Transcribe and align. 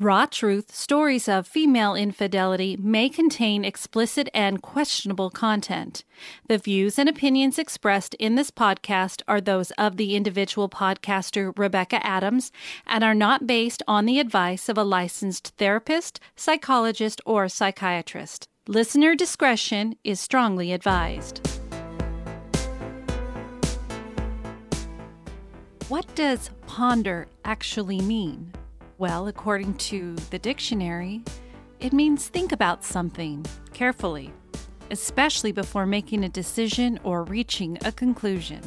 Raw 0.00 0.26
Truth 0.26 0.72
Stories 0.76 1.28
of 1.28 1.48
Female 1.48 1.96
Infidelity 1.96 2.76
may 2.80 3.08
contain 3.08 3.64
explicit 3.64 4.28
and 4.32 4.62
questionable 4.62 5.28
content. 5.28 6.04
The 6.46 6.56
views 6.56 7.00
and 7.00 7.08
opinions 7.08 7.58
expressed 7.58 8.14
in 8.14 8.36
this 8.36 8.52
podcast 8.52 9.22
are 9.26 9.40
those 9.40 9.72
of 9.72 9.96
the 9.96 10.14
individual 10.14 10.68
podcaster 10.68 11.52
Rebecca 11.58 11.98
Adams 12.06 12.52
and 12.86 13.02
are 13.02 13.14
not 13.14 13.44
based 13.44 13.82
on 13.88 14.04
the 14.06 14.20
advice 14.20 14.68
of 14.68 14.78
a 14.78 14.84
licensed 14.84 15.48
therapist, 15.56 16.20
psychologist, 16.36 17.20
or 17.26 17.48
psychiatrist. 17.48 18.46
Listener 18.68 19.16
discretion 19.16 19.96
is 20.04 20.20
strongly 20.20 20.70
advised. 20.70 21.44
What 25.88 26.06
does 26.14 26.50
ponder 26.68 27.26
actually 27.44 28.00
mean? 28.00 28.52
Well, 28.98 29.28
according 29.28 29.74
to 29.74 30.16
the 30.30 30.40
dictionary, 30.40 31.22
it 31.78 31.92
means 31.92 32.26
think 32.26 32.50
about 32.50 32.84
something 32.84 33.46
carefully, 33.72 34.32
especially 34.90 35.52
before 35.52 35.86
making 35.86 36.24
a 36.24 36.28
decision 36.28 36.98
or 37.04 37.22
reaching 37.22 37.78
a 37.84 37.92
conclusion. 37.92 38.60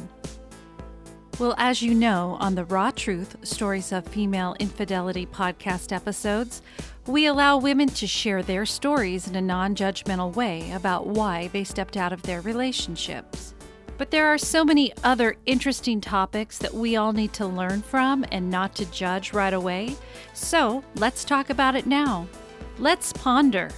Well, 1.38 1.54
as 1.58 1.82
you 1.82 1.92
know, 1.92 2.38
on 2.40 2.54
the 2.54 2.64
Raw 2.64 2.92
Truth 2.92 3.46
Stories 3.46 3.92
of 3.92 4.06
Female 4.06 4.56
Infidelity 4.58 5.26
podcast 5.26 5.92
episodes, 5.92 6.62
we 7.06 7.26
allow 7.26 7.58
women 7.58 7.88
to 7.88 8.06
share 8.06 8.42
their 8.42 8.64
stories 8.64 9.28
in 9.28 9.36
a 9.36 9.42
non 9.42 9.74
judgmental 9.74 10.34
way 10.34 10.70
about 10.70 11.08
why 11.08 11.48
they 11.48 11.62
stepped 11.62 11.98
out 11.98 12.14
of 12.14 12.22
their 12.22 12.40
relationships. 12.40 13.51
But 14.02 14.10
there 14.10 14.34
are 14.34 14.36
so 14.36 14.64
many 14.64 14.92
other 15.04 15.36
interesting 15.46 16.00
topics 16.00 16.58
that 16.58 16.74
we 16.74 16.96
all 16.96 17.12
need 17.12 17.32
to 17.34 17.46
learn 17.46 17.82
from 17.82 18.24
and 18.32 18.50
not 18.50 18.74
to 18.74 18.90
judge 18.90 19.32
right 19.32 19.54
away. 19.54 19.94
So 20.34 20.82
let's 20.96 21.22
talk 21.22 21.50
about 21.50 21.76
it 21.76 21.86
now. 21.86 22.26
Let's 22.80 23.12
ponder. 23.12 23.70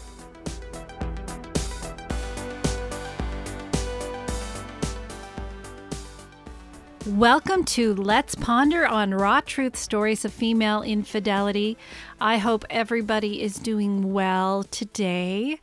Welcome 7.07 7.67
to 7.67 7.95
Let's 7.95 8.35
Ponder 8.35 8.87
on 8.87 9.13
Raw 9.13 9.43
Truth 9.43 9.77
Stories 9.77 10.25
of 10.25 10.33
Female 10.33 10.81
Infidelity. 10.81 11.77
I 12.19 12.39
hope 12.39 12.65
everybody 12.71 13.43
is 13.43 13.57
doing 13.57 14.15
well 14.15 14.63
today. 14.63 15.61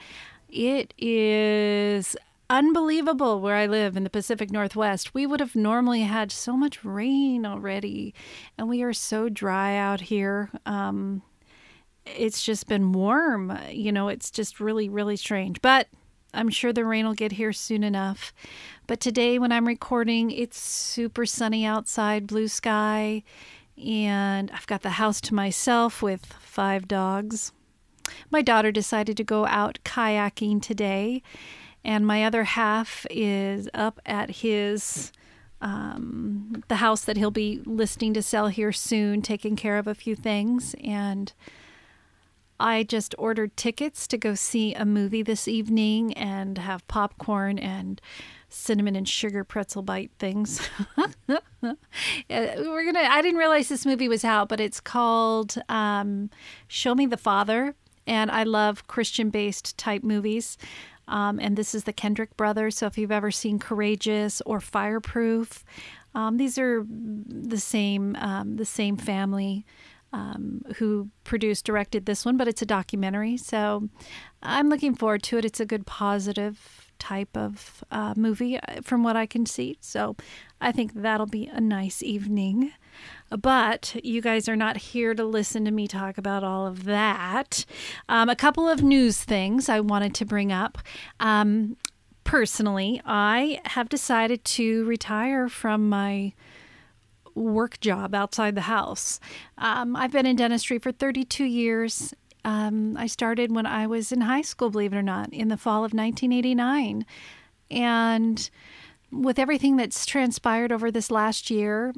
It 0.51 0.93
is 0.99 2.15
unbelievable 2.51 3.39
where 3.39 3.55
I 3.55 3.65
live 3.65 3.95
in 3.95 4.03
the 4.03 4.09
Pacific 4.09 4.51
Northwest. 4.51 5.13
We 5.13 5.25
would 5.25 5.39
have 5.39 5.55
normally 5.55 6.01
had 6.01 6.33
so 6.33 6.57
much 6.57 6.83
rain 6.83 7.45
already, 7.45 8.13
and 8.57 8.67
we 8.67 8.83
are 8.83 8.91
so 8.91 9.29
dry 9.29 9.77
out 9.77 10.01
here. 10.01 10.51
Um, 10.65 11.21
it's 12.05 12.43
just 12.43 12.67
been 12.67 12.91
warm. 12.91 13.57
You 13.71 13.93
know, 13.93 14.09
it's 14.09 14.29
just 14.29 14.59
really, 14.59 14.89
really 14.89 15.15
strange. 15.15 15.61
But 15.61 15.87
I'm 16.33 16.49
sure 16.49 16.73
the 16.73 16.83
rain 16.83 17.05
will 17.05 17.13
get 17.13 17.31
here 17.31 17.53
soon 17.53 17.85
enough. 17.85 18.33
But 18.85 18.99
today, 18.99 19.39
when 19.39 19.53
I'm 19.53 19.67
recording, 19.67 20.29
it's 20.29 20.59
super 20.59 21.25
sunny 21.25 21.65
outside, 21.65 22.27
blue 22.27 22.49
sky, 22.49 23.23
and 23.81 24.51
I've 24.51 24.67
got 24.67 24.81
the 24.81 24.91
house 24.91 25.21
to 25.21 25.33
myself 25.33 26.01
with 26.01 26.25
five 26.41 26.85
dogs. 26.85 27.53
My 28.29 28.41
daughter 28.41 28.73
decided 28.73 29.15
to 29.15 29.23
go 29.23 29.45
out 29.45 29.79
kayaking 29.85 30.61
today 30.61 31.23
and 31.83 32.05
my 32.05 32.23
other 32.23 32.43
half 32.43 33.05
is 33.09 33.69
up 33.73 33.99
at 34.05 34.29
his 34.29 35.11
um, 35.61 36.63
the 36.67 36.77
house 36.77 37.05
that 37.05 37.17
he'll 37.17 37.31
be 37.31 37.61
listing 37.65 38.13
to 38.15 38.23
sell 38.23 38.47
here 38.47 38.71
soon, 38.71 39.21
taking 39.21 39.55
care 39.55 39.77
of 39.77 39.87
a 39.87 39.93
few 39.93 40.15
things. 40.15 40.75
And 40.83 41.31
I 42.59 42.83
just 42.83 43.15
ordered 43.17 43.55
tickets 43.55 44.07
to 44.07 44.17
go 44.17 44.35
see 44.35 44.73
a 44.73 44.85
movie 44.85 45.23
this 45.23 45.47
evening 45.47 46.13
and 46.13 46.57
have 46.57 46.87
popcorn 46.87 47.57
and 47.59 48.01
cinnamon 48.49 48.95
and 48.95 49.07
sugar 49.07 49.43
pretzel 49.43 49.81
bite 49.81 50.11
things. 50.19 50.67
We're 50.97 51.73
gonna. 52.29 53.07
I 53.09 53.21
didn't 53.21 53.39
realize 53.39 53.69
this 53.69 53.85
movie 53.85 54.07
was 54.07 54.25
out, 54.25 54.49
but 54.49 54.59
it's 54.59 54.79
called 54.79 55.61
um, 55.69 56.29
"Show 56.67 56.95
Me 56.95 57.05
the 57.05 57.17
Father," 57.17 57.75
and 58.05 58.29
I 58.29 58.43
love 58.43 58.87
Christian-based 58.87 59.77
type 59.77 60.03
movies. 60.03 60.57
Um, 61.11 61.39
and 61.39 61.57
this 61.57 61.75
is 61.75 61.83
the 61.83 61.93
Kendrick 61.93 62.35
brothers. 62.37 62.77
So 62.77 62.87
if 62.87 62.97
you've 62.97 63.11
ever 63.11 63.31
seen 63.31 63.59
Courageous 63.59 64.41
or 64.45 64.59
Fireproof, 64.59 65.63
um, 66.15 66.37
these 66.37 66.57
are 66.57 66.85
the 66.87 67.59
same 67.59 68.15
um, 68.15 68.55
the 68.55 68.65
same 68.65 68.97
family 68.97 69.65
um, 70.13 70.63
who 70.77 71.09
produced 71.23 71.65
directed 71.65 72.05
this 72.05 72.25
one, 72.25 72.37
but 72.37 72.47
it's 72.47 72.61
a 72.61 72.65
documentary. 72.65 73.37
So 73.37 73.89
I'm 74.41 74.69
looking 74.69 74.95
forward 74.95 75.23
to 75.23 75.37
it. 75.37 75.45
It's 75.45 75.59
a 75.59 75.65
good 75.65 75.85
positive 75.85 76.80
type 77.01 77.35
of 77.35 77.83
uh, 77.91 78.13
movie 78.15 78.57
uh, 78.57 78.81
from 78.83 79.03
what 79.03 79.17
I 79.17 79.25
can 79.25 79.45
see. 79.45 79.77
So 79.81 80.15
I 80.61 80.71
think 80.71 80.93
that'll 80.93 81.25
be 81.25 81.47
a 81.47 81.59
nice 81.59 82.03
evening. 82.03 82.71
But 83.29 83.95
you 84.03 84.21
guys 84.21 84.47
are 84.47 84.55
not 84.55 84.77
here 84.77 85.15
to 85.15 85.23
listen 85.23 85.65
to 85.65 85.71
me 85.71 85.87
talk 85.87 86.17
about 86.17 86.43
all 86.43 86.67
of 86.67 86.83
that. 86.83 87.65
Um, 88.07 88.29
a 88.29 88.35
couple 88.35 88.69
of 88.69 88.83
news 88.83 89.23
things 89.23 89.67
I 89.67 89.79
wanted 89.79 90.13
to 90.15 90.25
bring 90.25 90.51
up. 90.51 90.77
Um, 91.19 91.75
personally, 92.23 93.01
I 93.03 93.59
have 93.65 93.89
decided 93.89 94.45
to 94.45 94.85
retire 94.85 95.49
from 95.49 95.89
my 95.89 96.33
work 97.33 97.79
job 97.79 98.13
outside 98.13 98.55
the 98.55 98.61
house. 98.61 99.19
Um, 99.57 99.95
I've 99.95 100.11
been 100.11 100.25
in 100.25 100.35
dentistry 100.35 100.77
for 100.77 100.91
32 100.91 101.45
years. 101.45 102.13
Um, 102.43 102.97
I 102.97 103.07
started 103.07 103.53
when 103.53 103.65
I 103.65 103.87
was 103.87 104.11
in 104.11 104.21
high 104.21 104.41
school, 104.41 104.69
believe 104.69 104.93
it 104.93 104.97
or 104.97 105.03
not, 105.03 105.31
in 105.33 105.49
the 105.49 105.57
fall 105.57 105.85
of 105.85 105.93
1989. 105.93 107.05
And 107.69 108.49
with 109.11 109.39
everything 109.39 109.77
that's 109.77 110.05
transpired 110.05 110.71
over 110.71 110.91
this 110.91 111.11
last 111.11 111.49
year, 111.49 111.93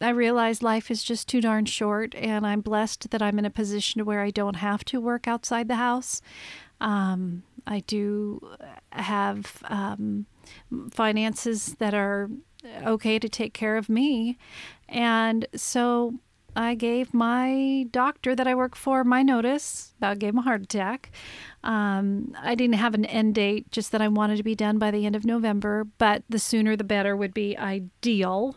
I 0.00 0.10
realize 0.10 0.62
life 0.62 0.90
is 0.90 1.04
just 1.04 1.28
too 1.28 1.42
darn 1.42 1.66
short, 1.66 2.14
and 2.14 2.46
I'm 2.46 2.62
blessed 2.62 3.10
that 3.10 3.20
I'm 3.20 3.38
in 3.38 3.44
a 3.44 3.50
position 3.50 4.04
where 4.04 4.22
I 4.22 4.30
don't 4.30 4.56
have 4.56 4.84
to 4.86 5.00
work 5.00 5.28
outside 5.28 5.68
the 5.68 5.76
house. 5.76 6.22
Um, 6.80 7.42
I 7.66 7.80
do 7.80 8.56
have 8.92 9.62
um, 9.64 10.24
finances 10.90 11.76
that 11.78 11.92
are 11.92 12.30
okay 12.84 13.18
to 13.18 13.28
take 13.28 13.52
care 13.52 13.76
of 13.76 13.88
me. 13.88 14.38
And 14.88 15.46
so 15.54 16.14
I 16.56 16.74
gave 16.74 17.14
my 17.14 17.86
doctor 17.90 18.34
that 18.34 18.46
I 18.46 18.54
work 18.54 18.76
for 18.76 19.04
my 19.04 19.22
notice 19.22 19.92
about 19.98 20.18
gave 20.18 20.30
him 20.30 20.38
a 20.38 20.42
heart 20.42 20.62
attack. 20.62 21.10
Um, 21.62 22.34
I 22.40 22.54
didn't 22.54 22.74
have 22.74 22.94
an 22.94 23.04
end 23.04 23.34
date, 23.34 23.70
just 23.70 23.92
that 23.92 24.02
I 24.02 24.08
wanted 24.08 24.36
to 24.36 24.42
be 24.42 24.54
done 24.54 24.78
by 24.78 24.90
the 24.90 25.06
end 25.06 25.16
of 25.16 25.24
November, 25.24 25.84
but 25.98 26.22
the 26.28 26.38
sooner 26.38 26.76
the 26.76 26.84
better 26.84 27.16
would 27.16 27.34
be 27.34 27.56
ideal. 27.56 28.56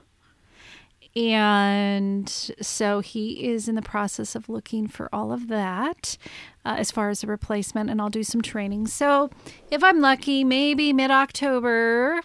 And 1.16 2.28
so 2.59 3.02
he 3.02 3.46
is 3.46 3.68
in 3.68 3.76
the 3.76 3.84
process 3.84 4.36
of 4.36 4.50
looking 4.50 4.88
for 4.88 5.10
all 5.14 5.31
of 5.31 5.48
that 5.50 6.18
uh, 6.66 6.75
as 6.80 6.90
far 6.90 7.10
as 7.10 7.24
a 7.24 7.28
replacement, 7.28 7.92
and 7.92 8.02
I'll 8.02 8.10
do 8.10 8.24
some 8.24 8.42
training. 8.42 8.88
So 8.88 9.30
if 9.70 9.84
I'm 9.84 10.02
lucky, 10.02 10.44
maybe 10.44 10.92
mid 10.92 11.12
October, 11.12 12.22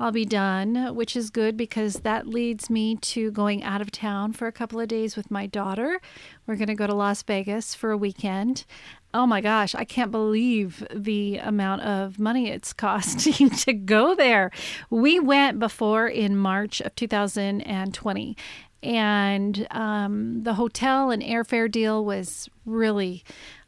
I'll 0.00 0.10
be 0.10 0.24
done, 0.24 0.94
which 0.96 1.14
is 1.14 1.30
good 1.30 1.56
because 1.56 1.94
that 2.00 2.26
leads 2.26 2.68
me 2.68 2.96
to 2.96 3.30
going 3.30 3.62
out 3.62 3.80
of 3.80 3.92
town 3.92 4.32
for 4.32 4.48
a 4.48 4.52
couple 4.52 4.80
of 4.80 4.88
days 4.88 5.16
with 5.16 5.30
my 5.30 5.46
daughter. 5.46 6.00
We're 6.46 6.56
going 6.56 6.68
to 6.68 6.74
go 6.74 6.88
to 6.88 6.94
Las 6.94 7.22
Vegas 7.22 7.76
for 7.76 7.92
a 7.92 7.96
weekend. 7.96 8.64
Oh 9.12 9.24
my 9.24 9.40
gosh, 9.40 9.72
I 9.76 9.84
can't 9.84 10.10
believe 10.10 10.84
the 10.92 11.38
amount 11.38 11.82
of 11.82 12.18
money 12.18 12.50
it's 12.50 12.72
costing 12.74 13.50
to 13.50 13.72
go 13.72 14.16
there. 14.16 14.50
We 14.90 15.20
went 15.20 15.60
before 15.60 16.08
in 16.08 16.36
March 16.36 16.80
of 16.80 16.96
2020, 16.96 18.36
and 18.82 19.66
um, 19.70 20.42
the 20.42 20.54
hotel 20.54 21.12
and 21.12 21.22
airfare 21.22 21.70
deal 21.70 22.04
was 22.04 22.48
really, 22.66 23.22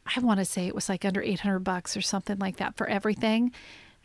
I 0.05 0.19
want 0.19 0.39
to 0.39 0.45
say 0.45 0.67
it 0.67 0.75
was 0.75 0.89
like 0.89 1.05
under 1.05 1.21
800 1.21 1.59
bucks 1.59 1.95
or 1.95 2.01
something 2.01 2.37
like 2.37 2.57
that 2.57 2.75
for 2.75 2.85
everything. 2.87 3.53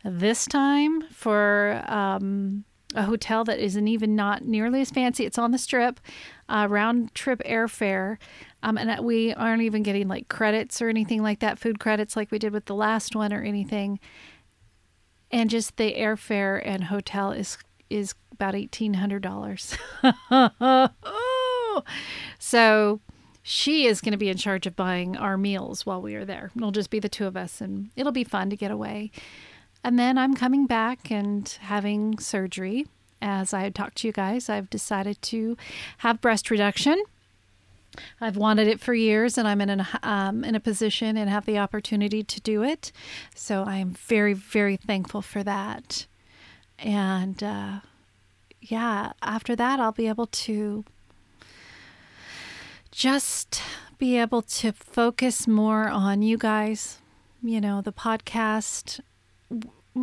This 0.03 0.45
time 0.45 1.03
for 1.11 1.83
um, 1.87 2.65
a 2.95 3.03
hotel 3.03 3.43
that 3.45 3.59
isn't 3.59 3.87
even 3.87 4.15
not 4.15 4.43
nearly 4.43 4.81
as 4.81 4.91
fancy. 4.91 5.25
It's 5.25 5.37
on 5.37 5.51
the 5.51 5.57
strip, 5.57 5.99
uh, 6.49 6.67
round 6.69 7.13
trip 7.15 7.41
airfare. 7.45 8.17
Um, 8.61 8.77
and 8.77 9.05
we 9.05 9.33
aren't 9.33 9.61
even 9.61 9.83
getting 9.83 10.07
like 10.07 10.27
credits 10.29 10.81
or 10.81 10.89
anything 10.89 11.21
like 11.21 11.39
that, 11.39 11.59
food 11.59 11.79
credits 11.79 12.15
like 12.15 12.31
we 12.31 12.39
did 12.39 12.53
with 12.53 12.65
the 12.65 12.75
last 12.75 13.15
one 13.15 13.33
or 13.33 13.41
anything. 13.41 13.99
And 15.31 15.49
just 15.49 15.77
the 15.77 15.93
airfare 15.93 16.61
and 16.63 16.85
hotel 16.85 17.31
is 17.31 17.57
is 17.89 18.13
about 18.31 18.55
eighteen 18.55 18.95
hundred 18.95 19.23
dollars. 19.23 19.77
so 22.39 23.01
she 23.41 23.85
is 23.85 23.99
going 23.99 24.11
to 24.11 24.17
be 24.17 24.29
in 24.29 24.37
charge 24.37 24.65
of 24.67 24.75
buying 24.75 25.17
our 25.17 25.37
meals 25.37 25.85
while 25.85 26.01
we 26.01 26.15
are 26.15 26.25
there. 26.25 26.51
It'll 26.55 26.71
just 26.71 26.89
be 26.89 26.99
the 26.99 27.09
two 27.09 27.25
of 27.25 27.35
us, 27.35 27.61
and 27.61 27.89
it'll 27.95 28.11
be 28.11 28.23
fun 28.23 28.49
to 28.51 28.55
get 28.55 28.71
away. 28.71 29.11
And 29.83 29.99
then 29.99 30.17
I'm 30.17 30.35
coming 30.35 30.65
back 30.65 31.11
and 31.11 31.47
having 31.61 32.19
surgery. 32.19 32.87
As 33.21 33.53
I 33.53 33.69
talked 33.69 33.97
to 33.99 34.07
you 34.07 34.11
guys, 34.13 34.49
I've 34.49 34.69
decided 34.69 35.21
to 35.23 35.55
have 35.99 36.19
breast 36.19 36.51
reduction 36.51 37.01
I've 38.19 38.37
wanted 38.37 38.67
it 38.67 38.79
for 38.79 38.93
years, 38.93 39.37
and 39.37 39.47
I'm 39.47 39.61
in 39.61 39.69
a 39.69 39.87
um, 40.01 40.43
in 40.43 40.55
a 40.55 40.59
position 40.59 41.17
and 41.17 41.29
have 41.29 41.45
the 41.45 41.57
opportunity 41.57 42.23
to 42.23 42.41
do 42.41 42.63
it. 42.63 42.91
So 43.35 43.63
I 43.63 43.77
am 43.77 43.91
very, 43.91 44.33
very 44.33 44.77
thankful 44.77 45.21
for 45.21 45.43
that. 45.43 46.05
And 46.79 47.41
uh, 47.43 47.79
yeah, 48.61 49.13
after 49.21 49.55
that, 49.55 49.79
I'll 49.79 49.91
be 49.91 50.07
able 50.07 50.27
to 50.27 50.85
just 52.91 53.61
be 53.97 54.17
able 54.17 54.41
to 54.41 54.71
focus 54.71 55.47
more 55.47 55.87
on 55.87 56.21
you 56.21 56.37
guys. 56.37 56.99
You 57.41 57.59
know, 57.59 57.81
the 57.81 57.93
podcast. 57.93 59.01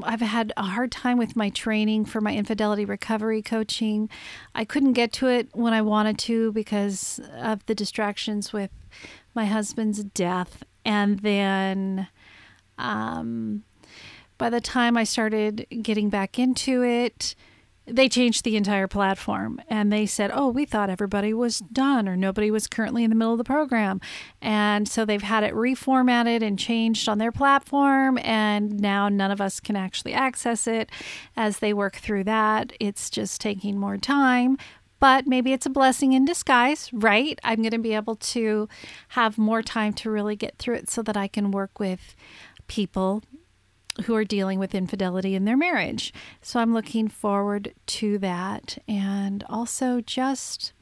I've 0.02 0.20
had 0.20 0.52
a 0.56 0.62
hard 0.62 0.92
time 0.92 1.19
with 1.19 1.34
my 1.34 1.50
training 1.50 2.04
for 2.04 2.20
my 2.20 2.34
infidelity 2.34 2.84
recovery 2.84 3.42
coaching. 3.42 4.08
I 4.54 4.64
couldn't 4.64 4.92
get 4.92 5.12
to 5.14 5.28
it 5.28 5.48
when 5.52 5.72
I 5.72 5.82
wanted 5.82 6.19
to 6.20 6.52
because 6.52 7.20
of 7.37 7.64
the 7.66 7.75
distractions 7.75 8.52
with 8.52 8.70
my 9.34 9.46
husband's 9.46 10.04
death. 10.04 10.62
And 10.84 11.20
then 11.20 12.08
um, 12.78 13.64
by 14.38 14.48
the 14.48 14.60
time 14.60 14.96
I 14.96 15.04
started 15.04 15.66
getting 15.82 16.08
back 16.08 16.38
into 16.38 16.82
it, 16.84 17.34
they 17.92 18.08
changed 18.08 18.44
the 18.44 18.56
entire 18.56 18.87
platform 18.87 19.60
and 19.69 19.92
they 19.92 20.06
said, 20.06 20.31
Oh, 20.32 20.48
we 20.48 20.64
thought 20.64 20.90
everybody 20.90 21.34
was 21.34 21.58
done 21.58 22.08
or 22.08 22.16
nobody 22.16 22.50
was 22.50 22.66
currently 22.66 23.04
in 23.04 23.10
the 23.10 23.16
middle 23.16 23.32
of 23.32 23.38
the 23.38 23.44
program. 23.44 24.00
And 24.40 24.88
so 24.88 25.04
they've 25.04 25.22
had 25.22 25.44
it 25.44 25.54
reformatted 25.54 26.42
and 26.42 26.58
changed 26.58 27.08
on 27.08 27.19
their 27.19 27.32
platform. 27.32 28.19
And 28.19 28.81
now 28.81 29.08
none 29.08 29.31
of 29.31 29.40
us 29.40 29.60
can 29.60 29.76
actually 29.76 30.12
access 30.12 30.66
it 30.66 30.90
as 31.37 31.58
they 31.58 31.72
work 31.72 31.96
through 31.96 32.25
that. 32.25 32.72
It's 32.81 33.10
just 33.10 33.40
taking 33.40 33.78
more 33.78 33.96
time. 33.96 34.56
But 34.98 35.26
maybe 35.26 35.54
it's 35.54 35.64
a 35.64 35.70
blessing 35.70 36.12
in 36.12 36.26
disguise, 36.26 36.90
right? 36.92 37.38
I'm 37.42 37.62
going 37.62 37.70
to 37.70 37.78
be 37.78 37.94
able 37.94 38.16
to 38.16 38.69
have 39.08 39.38
more 39.38 39.62
time 39.62 39.94
to 39.94 40.10
really 40.10 40.37
get 40.37 40.58
through 40.58 40.75
it 40.75 40.90
so 40.90 41.02
that 41.02 41.16
I 41.16 41.26
can 41.26 41.50
work 41.50 41.81
with 41.81 42.14
people 42.69 43.22
who 44.04 44.14
are 44.14 44.25
dealing 44.25 44.58
with 44.58 44.75
infidelity 44.75 45.34
in 45.34 45.44
their 45.44 45.56
marriage. 45.56 46.12
So 46.40 46.60
I'm 46.60 46.72
looking 46.72 47.08
forward 47.08 47.75
to 47.87 48.19
that 48.19 48.78
and 48.88 49.44
also 49.48 50.00
just 50.00 50.72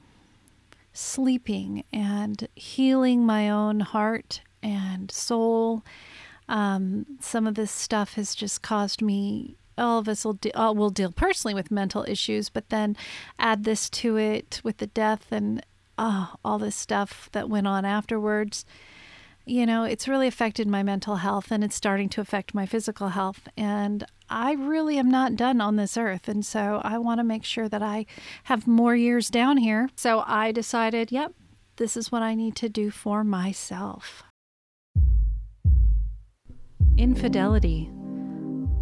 sleeping 0.93 1.85
and 1.93 2.49
healing 2.55 3.25
my 3.25 3.49
own 3.49 3.81
heart 3.81 4.41
and 4.63 5.11
soul. 5.11 5.85
Um, 6.49 7.07
some 7.21 7.47
of 7.47 7.55
this 7.55 7.71
stuff 7.71 8.15
has 8.15 8.35
just 8.35 8.63
caused 8.63 9.03
me. 9.03 9.57
All 9.77 9.99
of 9.99 10.09
us 10.09 10.25
will, 10.25 10.35
de- 10.35 10.53
all 10.55 10.75
will 10.75 10.91
deal 10.91 11.13
personally 11.13 11.55
with 11.55 11.71
mental 11.71 12.05
issues, 12.09 12.49
but 12.49 12.69
then 12.69 12.97
add 13.39 13.65
this 13.65 13.89
to 13.91 14.17
it 14.17 14.61
with 14.65 14.79
the 14.79 14.89
death 14.89 15.31
and 15.31 15.65
oh, 15.97 16.35
all 16.45 16.59
this 16.59 16.77
stuff 16.77 17.29
that 17.33 17.49
went 17.49 17.67
on 17.67 17.85
afterwards 17.85 18.65
you 19.49 19.65
know, 19.65 19.85
it's 19.85 20.07
really 20.07 20.27
affected 20.27 20.69
my 20.69 20.83
mental 20.83 21.17
health 21.17 21.51
and 21.51 21.65
it's 21.65 21.75
starting 21.75 22.11
to 22.11 22.21
affect 22.21 22.55
my 22.55 22.67
physical 22.67 23.09
health. 23.09 23.49
And 23.57 24.05
I 24.29 24.53
really 24.53 24.99
am 24.99 25.11
not 25.11 25.37
done 25.37 25.61
on 25.63 25.77
this 25.77 25.97
earth. 25.97 26.29
And 26.29 26.45
so 26.45 26.83
I 26.85 26.99
want 26.99 27.19
to 27.19 27.25
make 27.25 27.45
sure 27.45 27.69
that 27.69 27.83
I 27.83 28.05
have 28.45 28.67
more 28.67 28.95
years 28.95 29.31
down 29.31 29.57
here. 29.57 29.89
So 29.97 30.23
I 30.27 30.53
decided, 30.53 31.11
yep, 31.11 31.33
this 31.77 31.97
is 31.97 32.13
what 32.13 32.23
I 32.23 32.35
need 32.35 32.57
to 32.57 32.69
do 32.69 32.91
for 32.91 33.25
myself. 33.25 34.23
Infidelity. 36.99 37.91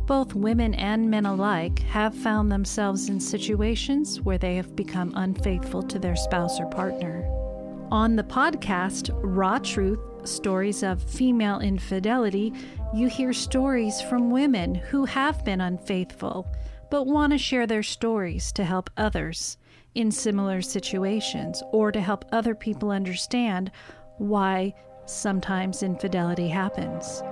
Both 0.07 0.35
women 0.35 0.75
and 0.75 1.11
men 1.11 1.27
alike 1.27 1.81
have 1.81 2.15
found 2.15 2.51
themselves 2.51 3.09
in 3.09 3.21
situations 3.21 4.21
where 4.21 4.39
they 4.39 4.57
have 4.57 4.75
become 4.75 5.13
unfaithful 5.15 5.83
to 5.85 5.99
their 5.99 6.17
spouse 6.17 6.59
or 6.59 6.67
partner. 6.67 7.46
On 7.93 8.17
the 8.17 8.25
podcast, 8.25 9.11
Raw 9.23 9.59
Truth 9.59 10.01
Stories 10.29 10.83
of 10.83 11.01
Female 11.01 11.61
Infidelity, 11.61 12.53
you 12.93 13.09
hear 13.09 13.33
stories 13.33 14.01
from 14.01 14.33
women 14.33 14.75
who 14.75 15.05
have 15.05 15.45
been 15.45 15.61
unfaithful 15.61 16.53
but 16.91 17.07
want 17.07 17.33
to 17.33 17.39
share 17.39 17.65
their 17.65 17.85
stories 17.85 18.51
to 18.53 18.65
help 18.65 18.91
others 18.97 19.57
in 19.95 20.11
similar 20.11 20.63
situations 20.63 21.63
or 21.71 21.93
to 21.93 22.01
help 22.01 22.25
other 22.33 22.57
people 22.57 22.91
understand 22.91 23.71
why 24.19 24.75
sometimes 25.07 25.85
infidelity 25.85 26.49
happens. 26.49 27.23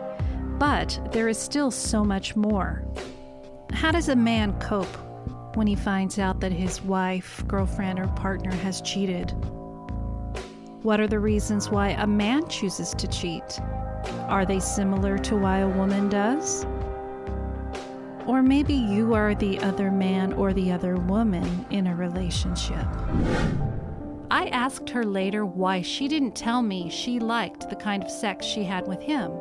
But 0.58 1.00
there 1.10 1.26
is 1.26 1.36
still 1.36 1.72
so 1.72 2.04
much 2.04 2.36
more. 2.36 2.84
How 3.72 3.90
does 3.90 4.08
a 4.08 4.14
man 4.14 4.56
cope 4.60 4.96
when 5.56 5.66
he 5.66 5.74
finds 5.74 6.20
out 6.20 6.38
that 6.40 6.52
his 6.52 6.80
wife, 6.80 7.42
girlfriend, 7.48 7.98
or 7.98 8.06
partner 8.06 8.52
has 8.52 8.80
cheated? 8.82 9.34
What 10.84 11.00
are 11.00 11.06
the 11.06 11.18
reasons 11.18 11.70
why 11.70 11.92
a 11.92 12.06
man 12.06 12.46
chooses 12.46 12.90
to 12.98 13.06
cheat? 13.08 13.58
Are 14.28 14.44
they 14.44 14.60
similar 14.60 15.16
to 15.16 15.34
why 15.34 15.60
a 15.60 15.66
woman 15.66 16.10
does? 16.10 16.66
Or 18.26 18.42
maybe 18.42 18.74
you 18.74 19.14
are 19.14 19.34
the 19.34 19.58
other 19.60 19.90
man 19.90 20.34
or 20.34 20.52
the 20.52 20.70
other 20.70 20.96
woman 20.96 21.64
in 21.70 21.86
a 21.86 21.96
relationship. 21.96 22.86
I 24.30 24.48
asked 24.48 24.90
her 24.90 25.04
later 25.04 25.46
why 25.46 25.80
she 25.80 26.06
didn't 26.06 26.36
tell 26.36 26.60
me 26.60 26.90
she 26.90 27.18
liked 27.18 27.70
the 27.70 27.76
kind 27.76 28.04
of 28.04 28.10
sex 28.10 28.44
she 28.44 28.62
had 28.62 28.86
with 28.86 29.00
him. 29.00 29.32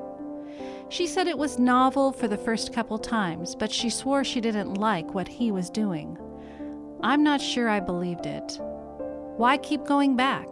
She 0.87 1.05
said 1.05 1.27
it 1.27 1.37
was 1.37 1.59
novel 1.59 2.13
for 2.13 2.29
the 2.29 2.37
first 2.37 2.71
couple 2.71 2.97
times, 2.97 3.53
but 3.53 3.69
she 3.69 3.89
swore 3.89 4.23
she 4.23 4.39
didn't 4.39 4.75
like 4.75 5.13
what 5.13 5.27
he 5.27 5.51
was 5.51 5.69
doing. 5.69 6.17
I'm 7.01 7.21
not 7.21 7.41
sure 7.41 7.67
I 7.67 7.81
believed 7.81 8.27
it. 8.27 8.57
Why 9.35 9.57
keep 9.57 9.83
going 9.83 10.15
back? 10.15 10.47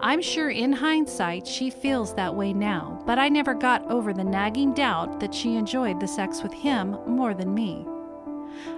I'm 0.00 0.22
sure 0.22 0.50
in 0.50 0.72
hindsight 0.72 1.46
she 1.46 1.70
feels 1.70 2.14
that 2.14 2.34
way 2.34 2.52
now, 2.52 3.02
but 3.06 3.18
I 3.18 3.28
never 3.28 3.54
got 3.54 3.88
over 3.90 4.12
the 4.12 4.24
nagging 4.24 4.74
doubt 4.74 5.20
that 5.20 5.34
she 5.34 5.56
enjoyed 5.56 6.00
the 6.00 6.08
sex 6.08 6.42
with 6.42 6.52
him 6.52 6.96
more 7.06 7.34
than 7.34 7.54
me. 7.54 7.86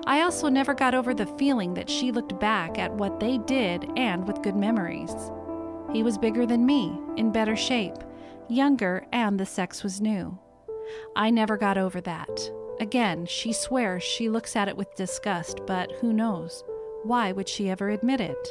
I 0.07 0.23
also 0.23 0.49
never 0.49 0.75
got 0.75 0.95
over 0.95 1.15
the 1.15 1.27
feeling 1.39 1.75
that 1.75 1.89
she 1.89 2.13
looked 2.13 2.39
back 2.39 2.79
at 2.79 2.93
what 2.93 3.21
they 3.21 3.39
did 3.39 3.89
and 3.97 4.27
with 4.27 4.43
good 4.43 4.57
memories. 4.57 5.15
He 5.93 6.03
was 6.03 6.19
bigger 6.19 6.47
than 6.47 6.67
me, 6.67 6.99
in 7.17 7.33
better 7.33 7.57
shape, 7.57 7.97
younger, 8.49 9.07
and 9.13 9.39
the 9.39 9.47
sex 9.47 9.83
was 9.83 10.01
new. 10.01 10.39
I 11.17 11.31
never 11.31 11.57
got 11.57 11.79
over 11.79 12.01
that. 12.03 12.51
Again, 12.81 13.27
she 13.27 13.53
swears 13.53 14.03
she 14.03 14.29
looks 14.29 14.57
at 14.57 14.69
it 14.69 14.77
with 14.77 14.95
disgust, 14.97 15.61
but 15.67 15.93
who 16.01 16.13
knows? 16.13 16.65
Why 17.05 17.33
would 17.33 17.49
she 17.49 17.71
ever 17.71 17.91
admit 17.91 18.21
it? 18.21 18.49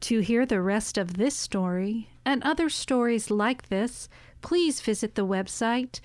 To 0.00 0.20
hear 0.20 0.46
the 0.46 0.60
rest 0.60 0.98
of 0.98 1.14
this 1.14 1.34
story 1.34 2.10
and 2.24 2.42
other 2.42 2.68
stories 2.68 3.30
like 3.30 3.68
this, 3.68 4.08
please 4.42 4.80
visit 4.80 5.14
the 5.14 5.26
website 5.26 6.00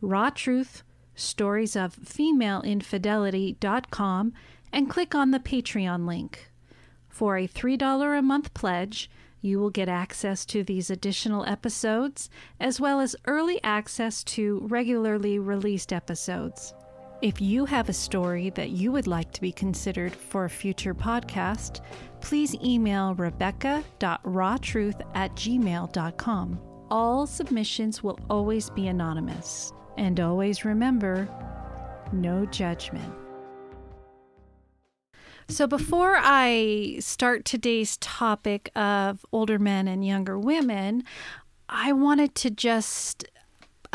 Raw 0.00 0.30
Truth 0.30 0.82
Stories 1.14 1.76
of 1.76 1.94
Female 1.94 2.60
Infidelity.com 2.62 4.32
and 4.72 4.90
click 4.90 5.14
on 5.14 5.30
the 5.30 5.38
Patreon 5.38 6.06
link. 6.06 6.50
For 7.08 7.38
a 7.38 7.48
$3 7.48 8.18
a 8.18 8.22
month 8.22 8.52
pledge, 8.52 9.08
you 9.40 9.58
will 9.58 9.70
get 9.70 9.88
access 9.88 10.44
to 10.46 10.64
these 10.64 10.90
additional 10.90 11.46
episodes 11.46 12.28
as 12.60 12.80
well 12.80 13.00
as 13.00 13.16
early 13.26 13.62
access 13.62 14.24
to 14.24 14.60
regularly 14.68 15.38
released 15.38 15.92
episodes. 15.92 16.74
If 17.22 17.40
you 17.40 17.64
have 17.64 17.88
a 17.88 17.94
story 17.94 18.50
that 18.50 18.70
you 18.70 18.92
would 18.92 19.06
like 19.06 19.32
to 19.32 19.40
be 19.40 19.50
considered 19.50 20.14
for 20.14 20.44
a 20.44 20.50
future 20.50 20.94
podcast, 20.94 21.80
please 22.20 22.54
email 22.62 23.14
rebecca.rawtruth 23.14 25.00
at 25.14 25.34
gmail.com. 25.34 26.60
All 26.90 27.26
submissions 27.26 28.02
will 28.02 28.18
always 28.28 28.68
be 28.68 28.88
anonymous. 28.88 29.72
And 29.96 30.20
always 30.20 30.66
remember 30.66 31.26
no 32.12 32.44
judgment. 32.44 33.14
So, 35.48 35.66
before 35.66 36.16
I 36.18 36.96
start 37.00 37.46
today's 37.46 37.96
topic 37.96 38.70
of 38.76 39.24
older 39.32 39.58
men 39.58 39.88
and 39.88 40.04
younger 40.04 40.38
women, 40.38 41.02
I 41.68 41.92
wanted 41.92 42.34
to 42.36 42.50
just 42.50 43.24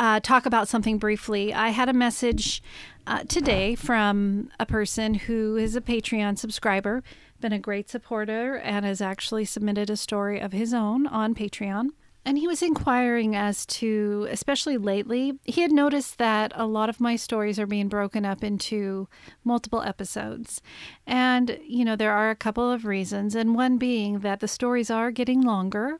uh, 0.02 0.20
talk 0.20 0.48
about 0.48 0.68
something 0.68 0.98
briefly. 0.98 1.54
I 1.54 1.70
had 1.70 1.88
a 1.88 1.94
message 1.94 2.64
uh, 3.06 3.24
today 3.26 3.76
from 3.76 4.50
a 4.60 4.66
person 4.66 5.14
who 5.14 5.56
is 5.58 5.76
a 5.76 5.82
Patreon 5.82 6.40
subscriber, 6.40 7.04
been 7.40 7.54
a 7.54 7.60
great 7.60 7.88
supporter, 7.88 8.56
and 8.58 8.84
has 8.84 9.00
actually 9.00 9.46
submitted 9.46 9.92
a 9.92 9.96
story 9.96 10.40
of 10.40 10.54
his 10.54 10.74
own 10.74 11.06
on 11.06 11.36
Patreon. 11.36 11.90
And 12.24 12.38
he 12.38 12.48
was 12.48 12.62
inquiring 12.62 13.36
as 13.36 13.66
to, 13.66 14.28
especially 14.30 14.78
lately, 14.78 15.40
he 15.44 15.62
had 15.62 15.72
noticed 15.72 16.20
that 16.20 16.52
a 16.54 16.68
lot 16.68 16.88
of 16.88 17.02
my 17.02 17.16
stories 17.16 17.60
are 17.60 17.66
being 17.66 17.88
broken 17.88 18.26
up 18.26 18.44
into 18.44 19.08
multiple 19.44 19.82
episodes. 19.82 20.62
And, 21.08 21.58
you 21.66 21.84
know, 21.84 21.96
there 21.96 22.14
are 22.14 22.30
a 22.30 22.36
couple 22.36 22.72
of 22.72 22.86
reasons, 22.86 23.34
and 23.34 23.56
one 23.56 23.80
being 23.80 24.20
that 24.20 24.40
the 24.40 24.48
stories 24.48 24.92
are 24.92 25.10
getting 25.10 25.42
longer. 25.42 26.00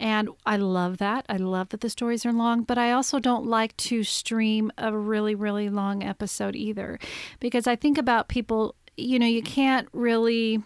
And 0.00 0.30
I 0.44 0.56
love 0.56 0.98
that. 0.98 1.24
I 1.28 1.36
love 1.36 1.68
that 1.68 1.80
the 1.80 1.90
stories 1.90 2.26
are 2.26 2.32
long, 2.32 2.64
but 2.64 2.76
I 2.76 2.90
also 2.90 3.20
don't 3.20 3.46
like 3.46 3.76
to 3.76 4.02
stream 4.02 4.72
a 4.76 4.96
really, 4.96 5.36
really 5.36 5.68
long 5.68 6.02
episode 6.02 6.56
either. 6.56 6.98
Because 7.38 7.68
I 7.68 7.76
think 7.76 7.98
about 7.98 8.26
people, 8.26 8.74
you 8.96 9.20
know, 9.20 9.26
you 9.26 9.42
can't 9.42 9.88
really 9.92 10.60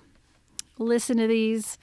listen 0.78 1.18
to 1.18 1.26
these 1.26 1.76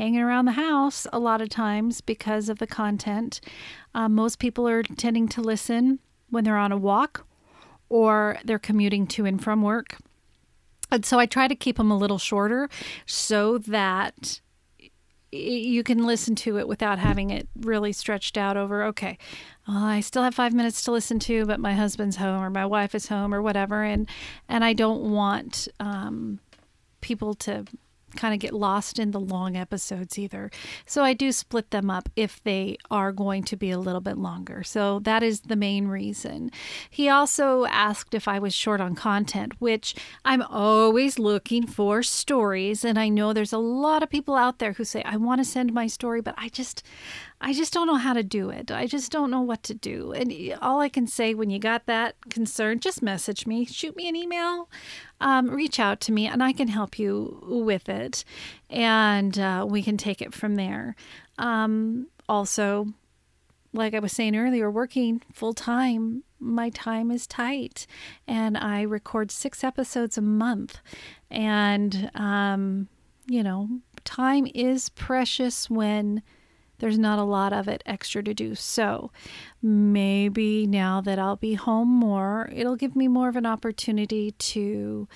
hanging 0.00 0.22
around 0.22 0.46
the 0.46 0.52
house 0.52 1.06
a 1.12 1.18
lot 1.18 1.42
of 1.42 1.50
times 1.50 2.00
because 2.00 2.48
of 2.48 2.58
the 2.58 2.66
content. 2.66 3.38
Uh, 3.94 4.08
most 4.08 4.38
people 4.38 4.66
are 4.66 4.82
tending 4.82 5.28
to 5.28 5.42
listen 5.42 5.98
when 6.30 6.42
they're 6.42 6.56
on 6.56 6.72
a 6.72 6.76
walk 6.78 7.26
or 7.90 8.38
they're 8.42 8.58
commuting 8.58 9.06
to 9.06 9.26
and 9.26 9.44
from 9.44 9.60
work. 9.60 9.98
And 10.90 11.04
so 11.04 11.18
I 11.18 11.26
try 11.26 11.48
to 11.48 11.54
keep 11.54 11.76
them 11.76 11.90
a 11.90 11.98
little 11.98 12.16
shorter 12.16 12.70
so 13.04 13.58
that 13.58 14.40
you 15.32 15.82
can 15.82 16.06
listen 16.06 16.34
to 16.34 16.58
it 16.58 16.66
without 16.66 16.98
having 16.98 17.28
it 17.28 17.46
really 17.54 17.92
stretched 17.92 18.36
out 18.36 18.56
over 18.56 18.82
okay 18.82 19.16
well, 19.68 19.84
i 19.84 20.00
still 20.00 20.24
have 20.24 20.34
five 20.34 20.52
minutes 20.52 20.82
to 20.82 20.90
listen 20.90 21.20
to 21.20 21.46
but 21.46 21.60
my 21.60 21.72
husband's 21.72 22.16
home 22.16 22.42
or 22.42 22.50
my 22.50 22.66
wife 22.66 22.96
is 22.96 23.06
home 23.06 23.32
or 23.32 23.40
whatever 23.40 23.84
and 23.84 24.08
and 24.48 24.64
i 24.64 24.72
don't 24.72 25.02
want 25.02 25.68
um, 25.78 26.40
people 27.00 27.32
to 27.32 27.64
kind 28.16 28.34
of 28.34 28.40
get 28.40 28.52
lost 28.52 28.98
in 28.98 29.10
the 29.10 29.20
long 29.20 29.56
episodes 29.56 30.18
either. 30.18 30.50
So 30.86 31.02
I 31.02 31.14
do 31.14 31.32
split 31.32 31.70
them 31.70 31.90
up 31.90 32.08
if 32.16 32.42
they 32.42 32.76
are 32.90 33.12
going 33.12 33.44
to 33.44 33.56
be 33.56 33.70
a 33.70 33.78
little 33.78 34.00
bit 34.00 34.18
longer. 34.18 34.62
So 34.62 34.98
that 35.00 35.22
is 35.22 35.40
the 35.40 35.56
main 35.56 35.88
reason. 35.88 36.50
He 36.88 37.08
also 37.08 37.64
asked 37.66 38.14
if 38.14 38.28
I 38.28 38.38
was 38.38 38.54
short 38.54 38.80
on 38.80 38.94
content, 38.94 39.54
which 39.58 39.94
I'm 40.24 40.42
always 40.42 41.18
looking 41.18 41.66
for 41.66 42.02
stories 42.02 42.84
and 42.84 42.98
I 42.98 43.08
know 43.08 43.32
there's 43.32 43.52
a 43.52 43.58
lot 43.58 44.02
of 44.02 44.10
people 44.10 44.34
out 44.34 44.58
there 44.58 44.72
who 44.72 44.84
say 44.84 45.02
I 45.04 45.16
want 45.16 45.40
to 45.40 45.44
send 45.44 45.72
my 45.72 45.86
story, 45.86 46.20
but 46.20 46.34
I 46.36 46.48
just 46.48 46.82
I 47.42 47.54
just 47.54 47.72
don't 47.72 47.86
know 47.86 47.96
how 47.96 48.12
to 48.12 48.22
do 48.22 48.50
it. 48.50 48.70
I 48.70 48.86
just 48.86 49.10
don't 49.10 49.30
know 49.30 49.40
what 49.40 49.62
to 49.64 49.74
do. 49.74 50.12
And 50.12 50.32
all 50.60 50.80
I 50.80 50.90
can 50.90 51.06
say 51.06 51.32
when 51.32 51.48
you 51.48 51.58
got 51.58 51.86
that 51.86 52.16
concern, 52.28 52.80
just 52.80 53.02
message 53.02 53.46
me, 53.46 53.64
shoot 53.64 53.96
me 53.96 54.08
an 54.08 54.16
email, 54.16 54.68
um, 55.22 55.48
reach 55.48 55.80
out 55.80 56.00
to 56.02 56.12
me, 56.12 56.26
and 56.26 56.42
I 56.42 56.52
can 56.52 56.68
help 56.68 56.98
you 56.98 57.42
with 57.42 57.88
it. 57.88 58.24
And 58.68 59.38
uh, 59.38 59.66
we 59.66 59.82
can 59.82 59.96
take 59.96 60.20
it 60.20 60.34
from 60.34 60.56
there. 60.56 60.96
Um, 61.38 62.08
also, 62.28 62.88
like 63.72 63.94
I 63.94 64.00
was 64.00 64.12
saying 64.12 64.36
earlier, 64.36 64.70
working 64.70 65.22
full 65.32 65.54
time, 65.54 66.24
my 66.38 66.68
time 66.70 67.10
is 67.10 67.26
tight, 67.26 67.86
and 68.26 68.58
I 68.58 68.82
record 68.82 69.30
six 69.30 69.64
episodes 69.64 70.18
a 70.18 70.22
month. 70.22 70.80
And, 71.30 72.10
um, 72.14 72.88
you 73.26 73.42
know, 73.42 73.68
time 74.04 74.46
is 74.54 74.90
precious 74.90 75.70
when 75.70 76.22
there's 76.80 76.98
not 76.98 77.18
a 77.18 77.24
lot 77.24 77.52
of 77.52 77.68
it 77.68 77.82
extra 77.86 78.22
to 78.22 78.34
do. 78.34 78.54
So 78.54 79.10
maybe 79.62 80.66
now 80.66 81.00
that 81.00 81.18
I'll 81.18 81.36
be 81.36 81.54
home 81.54 81.88
more, 81.88 82.50
it'll 82.52 82.76
give 82.76 82.96
me 82.96 83.08
more 83.08 83.28
of 83.28 83.36
an 83.36 83.46
opportunity 83.46 84.32
to 84.32 85.06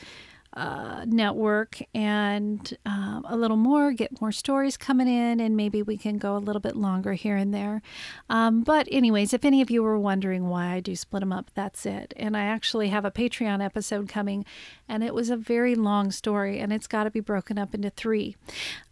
uh, 0.57 1.05
network 1.07 1.83
and 1.95 2.77
um, 2.87 3.27
a 3.29 3.37
little 3.37 3.57
more, 3.57 3.93
get 3.93 4.21
more 4.21 4.33
stories 4.33 4.77
coming 4.77 5.09
in, 5.09 5.41
and 5.41 5.57
maybe 5.57 5.83
we 5.83 5.97
can 5.97 6.17
go 6.17 6.37
a 6.37 6.39
little 6.39 6.61
bit 6.61 6.77
longer 6.77 7.15
here 7.15 7.37
and 7.37 7.53
there. 7.53 7.83
Um, 8.31 8.63
but, 8.63 8.89
anyways, 8.91 9.35
if 9.35 9.45
any 9.45 9.61
of 9.61 9.71
you 9.71 9.83
were 9.83 9.99
wondering 9.99 10.49
why 10.49 10.67
I 10.67 10.81
do 10.81 10.95
split 10.95 11.21
them 11.21 11.33
up, 11.33 11.51
that's 11.55 11.85
it. 11.87 12.15
And 12.17 12.37
I 12.37 12.45
actually 12.45 12.89
have 12.89 13.05
a 13.05 13.11
Patreon 13.11 13.65
episode 13.65 14.09
coming, 14.09 14.45
and 14.89 15.03
it 15.03 15.13
was 15.13 15.29
a 15.29 15.37
very 15.37 15.75
long 15.75 16.13
story, 16.13 16.61
and 16.61 16.73
it's 16.73 16.87
got 16.87 17.05
to 17.05 17.11
be 17.11 17.21
broken 17.21 17.59
up 17.59 17.75
into 17.75 17.91
three. 17.91 18.37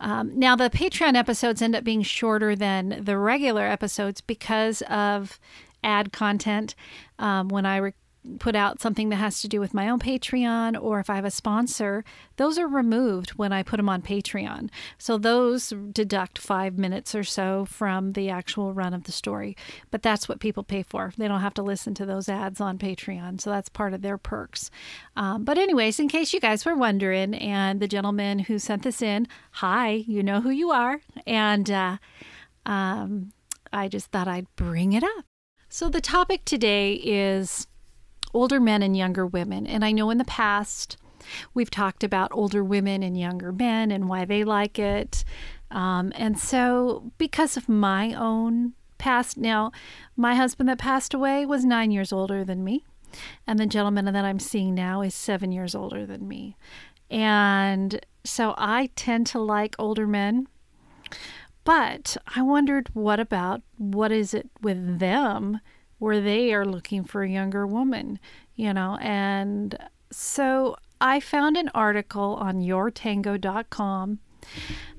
Um, 0.01 0.37
now, 0.37 0.57
the 0.57 0.71
Patreon 0.71 1.15
episodes 1.15 1.63
end 1.63 1.77
up 1.77 1.85
being 1.85 2.03
shorter 2.03 2.57
than 2.57 3.05
the 3.05 3.17
regular 3.17 3.67
episodes 3.67 4.21
because 4.21 4.83
of 4.83 5.39
ad 5.85 6.13
content. 6.13 6.75
Um, 7.19 7.49
when 7.49 7.67
I 7.67 7.93
put 8.39 8.55
out 8.55 8.81
something 8.81 9.09
that 9.09 9.17
has 9.17 9.43
to 9.43 9.49
do 9.49 9.59
with 9.59 9.75
my 9.75 9.89
own 9.89 9.99
Patreon 9.99 10.81
or 10.81 11.01
if 11.01 11.11
I 11.11 11.17
have 11.17 11.25
a 11.25 11.31
sponsor, 11.31 12.05
those 12.37 12.59
are 12.59 12.69
removed 12.69 13.31
when 13.31 13.53
I 13.53 13.63
put 13.63 13.79
them 13.79 13.89
on 13.89 14.01
Patreon. 14.03 14.71
So 14.97 15.19
those 15.19 15.73
deduct 15.93 16.39
five 16.39 16.79
minutes 16.79 17.15
or 17.15 17.25
so 17.25 17.65
from 17.65 18.13
the 18.13 18.31
actual 18.31 18.73
run 18.73 18.95
of 18.95 19.05
the 19.05 19.13
story. 19.13 19.57
But 19.91 20.03
that's 20.03 20.29
what 20.29 20.41
people 20.41 20.63
pay 20.63 20.83
for. 20.83 21.13
They 21.17 21.29
don't 21.29 21.41
have 21.41 21.55
to 21.55 21.63
listen 21.63 21.95
to 21.95 22.07
those 22.07 22.29
ads 22.29 22.61
on 22.61 22.79
Patreon. 22.79 23.41
So 23.41 23.51
that's 23.51 23.69
part 23.69 23.93
of 23.93 24.03
their 24.03 24.19
perks. 24.19 24.71
Um, 25.17 25.45
but, 25.45 25.59
anyways, 25.59 25.99
in 25.99 26.09
case 26.09 26.33
you 26.33 26.41
guys 26.41 26.65
were 26.65 26.77
wondering, 26.77 27.35
and 27.35 27.81
the 27.81 27.89
gentleman 27.89 28.41
who 28.41 28.59
sent 28.59 28.83
this 28.83 29.03
in, 29.03 29.27
hi, 29.53 29.91
you 30.07 30.23
know 30.23 30.41
who 30.41 30.51
you 30.51 30.71
are. 30.71 31.01
And 31.27 31.71
uh, 31.71 31.97
um, 32.67 33.33
I 33.73 33.89
just 33.89 34.07
thought 34.07 34.29
I'd 34.29 34.55
bring 34.57 34.93
it 34.93 35.03
up. 35.03 35.25
So 35.69 35.89
the 35.89 36.03
topic 36.03 36.45
today 36.45 36.95
is 36.95 37.67
older 38.33 38.61
men 38.61 38.83
and 38.83 38.97
younger 38.97 39.27
women. 39.27 39.67
And 39.67 39.85
I 39.85 39.93
know 39.93 40.11
in 40.11 40.19
the 40.19 40.25
past 40.25 40.97
we've 41.55 41.71
talked 41.71 42.03
about 42.05 42.33
older 42.33 42.65
women 42.65 43.03
and 43.03 43.19
younger 43.19 43.53
men 43.53 43.91
and 43.91 44.09
why 44.09 44.25
they 44.25 44.45
like 44.45 44.79
it. 44.79 45.25
Um, 45.71 46.13
and 46.17 46.39
so, 46.39 47.13
because 47.19 47.57
of 47.57 47.69
my 47.69 48.13
own 48.13 48.75
past, 48.99 49.39
now, 49.39 49.73
my 50.17 50.35
husband 50.35 50.69
that 50.69 50.79
passed 50.79 51.15
away 51.15 51.47
was 51.47 51.65
nine 51.65 51.91
years 51.91 52.13
older 52.13 52.45
than 52.45 52.63
me. 52.63 52.85
And 53.47 53.59
the 53.59 53.67
gentleman 53.67 54.05
that 54.07 54.25
I'm 54.25 54.39
seeing 54.39 54.75
now 54.75 55.03
is 55.03 55.15
seven 55.15 55.53
years 55.53 55.75
older 55.75 56.05
than 56.07 56.29
me. 56.29 56.57
And 57.11 58.05
so 58.25 58.55
I 58.57 58.91
tend 58.97 59.27
to 59.29 59.39
like 59.39 59.77
older 59.79 60.07
men. 60.07 60.47
But 61.65 62.17
I 62.35 62.43
wondered 62.43 62.89
what 62.93 63.21
about 63.21 63.63
what 63.77 64.11
is 64.11 64.35
it 64.35 64.51
with 64.63 64.99
them 64.99 65.61
where 66.03 66.21
they 66.21 66.53
are 66.53 66.65
looking 66.65 67.05
for 67.05 67.23
a 67.23 67.31
younger 67.31 67.65
woman, 67.65 68.19
you 68.57 68.75
know. 68.75 68.99
And 69.01 69.79
so 70.11 70.75
I 71.01 71.21
found 71.21 71.57
an 71.57 71.71
article 71.77 72.37
on 72.41 72.61
yourtango.com. 72.61 74.19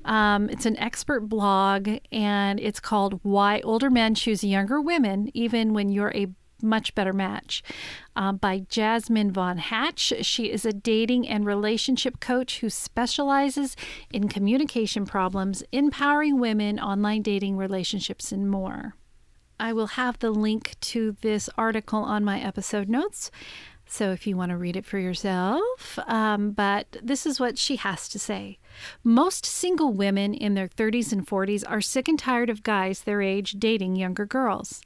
Um, 0.06 0.48
it's 0.48 0.64
an 0.64 0.78
expert 0.78 1.28
blog 1.28 1.90
and 2.10 2.58
it's 2.58 2.80
called 2.80 3.20
Why 3.22 3.60
Older 3.60 3.90
Men 3.90 4.14
Choose 4.14 4.42
Younger 4.42 4.80
Women 4.80 5.30
Even 5.34 5.74
When 5.74 5.90
You're 5.90 6.14
a 6.14 6.28
much 6.62 6.94
better 6.94 7.12
match 7.12 7.62
uh, 8.16 8.32
by 8.32 8.60
Jasmine 8.70 9.30
Von 9.30 9.58
Hatch. 9.58 10.14
She 10.22 10.50
is 10.50 10.64
a 10.64 10.72
dating 10.72 11.28
and 11.28 11.44
relationship 11.44 12.18
coach 12.18 12.60
who 12.60 12.70
specializes 12.70 13.76
in 14.10 14.30
communication 14.30 15.04
problems, 15.04 15.62
empowering 15.70 16.40
women, 16.40 16.80
online 16.80 17.20
dating, 17.20 17.58
relationships, 17.58 18.32
and 18.32 18.50
more. 18.50 18.94
I 19.58 19.72
will 19.72 19.88
have 19.88 20.18
the 20.18 20.30
link 20.30 20.74
to 20.80 21.16
this 21.20 21.48
article 21.56 22.00
on 22.00 22.24
my 22.24 22.40
episode 22.40 22.88
notes. 22.88 23.30
So 23.86 24.10
if 24.10 24.26
you 24.26 24.36
want 24.36 24.50
to 24.50 24.56
read 24.56 24.76
it 24.76 24.86
for 24.86 24.98
yourself, 24.98 25.98
um, 26.06 26.52
but 26.52 26.96
this 27.02 27.26
is 27.26 27.38
what 27.38 27.58
she 27.58 27.76
has 27.76 28.08
to 28.08 28.18
say. 28.18 28.58
Most 29.04 29.44
single 29.44 29.92
women 29.92 30.34
in 30.34 30.54
their 30.54 30.68
30s 30.68 31.12
and 31.12 31.26
40s 31.26 31.62
are 31.68 31.80
sick 31.80 32.08
and 32.08 32.18
tired 32.18 32.50
of 32.50 32.62
guys 32.62 33.02
their 33.02 33.22
age 33.22 33.52
dating 33.52 33.96
younger 33.96 34.26
girls. 34.26 34.82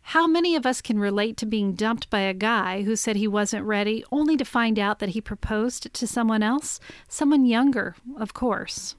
How 0.00 0.26
many 0.26 0.54
of 0.54 0.64
us 0.64 0.80
can 0.80 0.98
relate 0.98 1.36
to 1.38 1.46
being 1.46 1.72
dumped 1.72 2.08
by 2.08 2.20
a 2.20 2.34
guy 2.34 2.82
who 2.82 2.94
said 2.94 3.16
he 3.16 3.26
wasn't 3.26 3.64
ready, 3.64 4.04
only 4.12 4.36
to 4.36 4.44
find 4.44 4.78
out 4.78 5.00
that 5.00 5.10
he 5.10 5.20
proposed 5.20 5.92
to 5.92 6.06
someone 6.06 6.42
else? 6.42 6.78
Someone 7.08 7.44
younger, 7.44 7.96
of 8.16 8.32
course. 8.32 8.94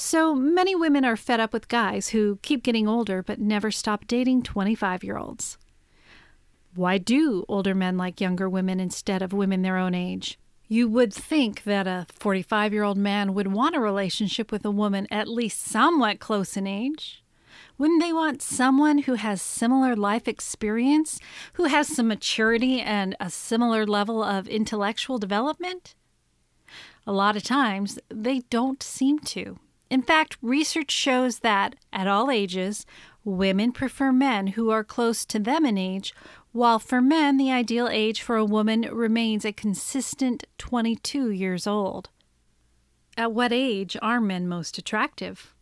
So 0.00 0.32
many 0.32 0.76
women 0.76 1.04
are 1.04 1.16
fed 1.16 1.40
up 1.40 1.52
with 1.52 1.66
guys 1.66 2.10
who 2.10 2.38
keep 2.40 2.62
getting 2.62 2.86
older 2.86 3.20
but 3.20 3.40
never 3.40 3.72
stop 3.72 4.06
dating 4.06 4.44
25 4.44 5.02
year 5.02 5.18
olds. 5.18 5.58
Why 6.76 6.98
do 6.98 7.44
older 7.48 7.74
men 7.74 7.96
like 7.96 8.20
younger 8.20 8.48
women 8.48 8.78
instead 8.78 9.22
of 9.22 9.32
women 9.32 9.62
their 9.62 9.76
own 9.76 9.96
age? 9.96 10.38
You 10.68 10.86
would 10.86 11.12
think 11.12 11.64
that 11.64 11.88
a 11.88 12.06
45 12.12 12.72
year 12.72 12.84
old 12.84 12.96
man 12.96 13.34
would 13.34 13.48
want 13.48 13.74
a 13.74 13.80
relationship 13.80 14.52
with 14.52 14.64
a 14.64 14.70
woman 14.70 15.08
at 15.10 15.26
least 15.26 15.62
somewhat 15.62 16.20
close 16.20 16.56
in 16.56 16.68
age. 16.68 17.24
Wouldn't 17.76 18.00
they 18.00 18.12
want 18.12 18.40
someone 18.40 18.98
who 18.98 19.14
has 19.14 19.42
similar 19.42 19.96
life 19.96 20.28
experience, 20.28 21.18
who 21.54 21.64
has 21.64 21.88
some 21.88 22.06
maturity 22.06 22.80
and 22.80 23.16
a 23.18 23.30
similar 23.30 23.84
level 23.84 24.22
of 24.22 24.46
intellectual 24.46 25.18
development? 25.18 25.96
A 27.04 27.10
lot 27.10 27.36
of 27.36 27.42
times, 27.42 27.98
they 28.08 28.42
don't 28.48 28.80
seem 28.80 29.18
to. 29.34 29.58
In 29.90 30.02
fact, 30.02 30.36
research 30.42 30.90
shows 30.90 31.38
that 31.40 31.74
at 31.92 32.06
all 32.06 32.30
ages, 32.30 32.84
women 33.24 33.72
prefer 33.72 34.12
men 34.12 34.48
who 34.48 34.70
are 34.70 34.84
close 34.84 35.24
to 35.26 35.38
them 35.38 35.64
in 35.64 35.78
age, 35.78 36.14
while 36.52 36.78
for 36.78 37.00
men, 37.00 37.36
the 37.36 37.52
ideal 37.52 37.88
age 37.88 38.20
for 38.20 38.36
a 38.36 38.44
woman 38.44 38.82
remains 38.82 39.44
a 39.44 39.52
consistent 39.52 40.44
22 40.58 41.30
years 41.30 41.66
old. 41.66 42.10
At 43.16 43.32
what 43.32 43.52
age 43.52 43.96
are 44.02 44.20
men 44.20 44.46
most 44.46 44.78
attractive? 44.78 45.54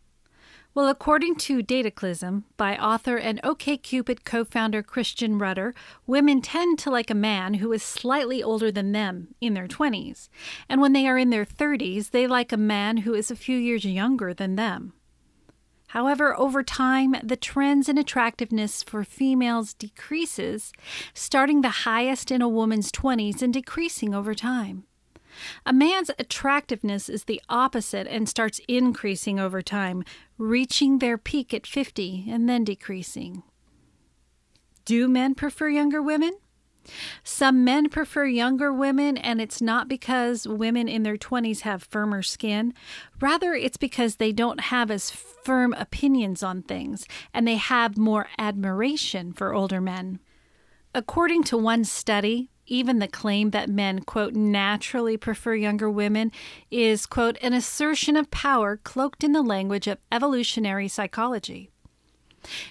Well, 0.77 0.89
according 0.89 1.37
to 1.37 1.63
Dataclysm 1.63 2.43
by 2.55 2.77
author 2.77 3.17
and 3.17 3.41
OKCupid 3.41 4.23
co 4.23 4.43
founder 4.43 4.83
Christian 4.83 5.39
Rudder, 5.39 5.73
women 6.05 6.39
tend 6.39 6.77
to 6.77 6.91
like 6.91 7.09
a 7.09 7.15
man 7.15 7.55
who 7.55 7.73
is 7.73 7.81
slightly 7.81 8.43
older 8.43 8.71
than 8.71 8.91
them 8.91 9.29
in 9.41 9.55
their 9.55 9.67
20s. 9.67 10.29
And 10.69 10.79
when 10.79 10.93
they 10.93 11.07
are 11.07 11.17
in 11.17 11.31
their 11.31 11.45
30s, 11.45 12.11
they 12.11 12.27
like 12.27 12.51
a 12.51 12.57
man 12.57 12.97
who 12.97 13.15
is 13.15 13.31
a 13.31 13.35
few 13.35 13.57
years 13.57 13.85
younger 13.85 14.35
than 14.35 14.55
them. 14.55 14.93
However, 15.87 16.37
over 16.37 16.61
time, 16.61 17.15
the 17.23 17.37
trends 17.37 17.89
in 17.89 17.97
attractiveness 17.97 18.83
for 18.83 19.03
females 19.03 19.73
decreases, 19.73 20.73
starting 21.15 21.61
the 21.61 21.87
highest 21.89 22.29
in 22.29 22.43
a 22.43 22.47
woman's 22.47 22.91
20s 22.91 23.41
and 23.41 23.51
decreasing 23.51 24.13
over 24.13 24.35
time. 24.35 24.83
A 25.65 25.73
man's 25.73 26.11
attractiveness 26.19 27.09
is 27.09 27.25
the 27.25 27.41
opposite 27.49 28.07
and 28.07 28.27
starts 28.27 28.61
increasing 28.67 29.39
over 29.39 29.61
time, 29.61 30.03
reaching 30.37 30.99
their 30.99 31.17
peak 31.17 31.53
at 31.53 31.67
50 31.67 32.25
and 32.29 32.49
then 32.49 32.63
decreasing. 32.63 33.43
Do 34.85 35.07
men 35.07 35.35
prefer 35.35 35.69
younger 35.69 36.01
women? 36.01 36.33
Some 37.23 37.63
men 37.63 37.89
prefer 37.89 38.25
younger 38.25 38.71
women, 38.71 39.17
and 39.17 39.41
it's 39.41 39.61
not 39.61 39.87
because 39.87 40.47
women 40.47 40.87
in 40.87 41.03
their 41.03 41.17
20s 41.17 41.61
have 41.61 41.83
firmer 41.83 42.21
skin. 42.21 42.73
Rather, 43.19 43.53
it's 43.53 43.77
because 43.77 44.15
they 44.15 44.31
don't 44.31 44.61
have 44.61 44.89
as 44.89 45.11
firm 45.11 45.73
opinions 45.73 46.43
on 46.43 46.61
things 46.61 47.05
and 47.33 47.47
they 47.47 47.55
have 47.55 47.97
more 47.97 48.27
admiration 48.37 49.33
for 49.33 49.53
older 49.53 49.81
men. 49.81 50.19
According 50.93 51.43
to 51.43 51.57
one 51.57 51.83
study, 51.83 52.49
even 52.67 52.99
the 52.99 53.07
claim 53.07 53.51
that 53.51 53.69
men, 53.69 54.01
quote, 54.01 54.33
naturally 54.33 55.17
prefer 55.17 55.55
younger 55.55 55.89
women 55.89 56.31
is, 56.69 57.05
quote, 57.05 57.37
an 57.41 57.53
assertion 57.53 58.15
of 58.15 58.29
power 58.31 58.77
cloaked 58.77 59.23
in 59.23 59.31
the 59.31 59.41
language 59.41 59.87
of 59.87 59.99
evolutionary 60.11 60.87
psychology. 60.87 61.71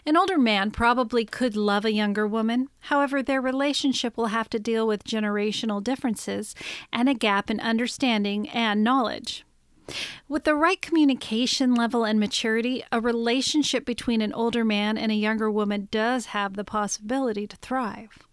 An 0.06 0.16
older 0.16 0.38
man 0.38 0.70
probably 0.70 1.24
could 1.24 1.56
love 1.56 1.84
a 1.84 1.92
younger 1.92 2.26
woman. 2.26 2.68
However, 2.80 3.22
their 3.22 3.40
relationship 3.40 4.16
will 4.16 4.26
have 4.26 4.48
to 4.50 4.58
deal 4.58 4.86
with 4.86 5.04
generational 5.04 5.82
differences 5.82 6.54
and 6.92 7.08
a 7.08 7.14
gap 7.14 7.50
in 7.50 7.60
understanding 7.60 8.48
and 8.48 8.82
knowledge. 8.82 9.44
With 10.28 10.44
the 10.44 10.54
right 10.54 10.80
communication 10.80 11.74
level 11.74 12.04
and 12.04 12.18
maturity, 12.18 12.82
a 12.90 13.00
relationship 13.00 13.84
between 13.84 14.20
an 14.20 14.32
older 14.32 14.64
man 14.64 14.98
and 14.98 15.12
a 15.12 15.16
younger 15.16 15.50
woman 15.50 15.88
does 15.90 16.26
have 16.26 16.54
the 16.54 16.64
possibility 16.64 17.46
to 17.46 17.56
thrive. 17.56 18.25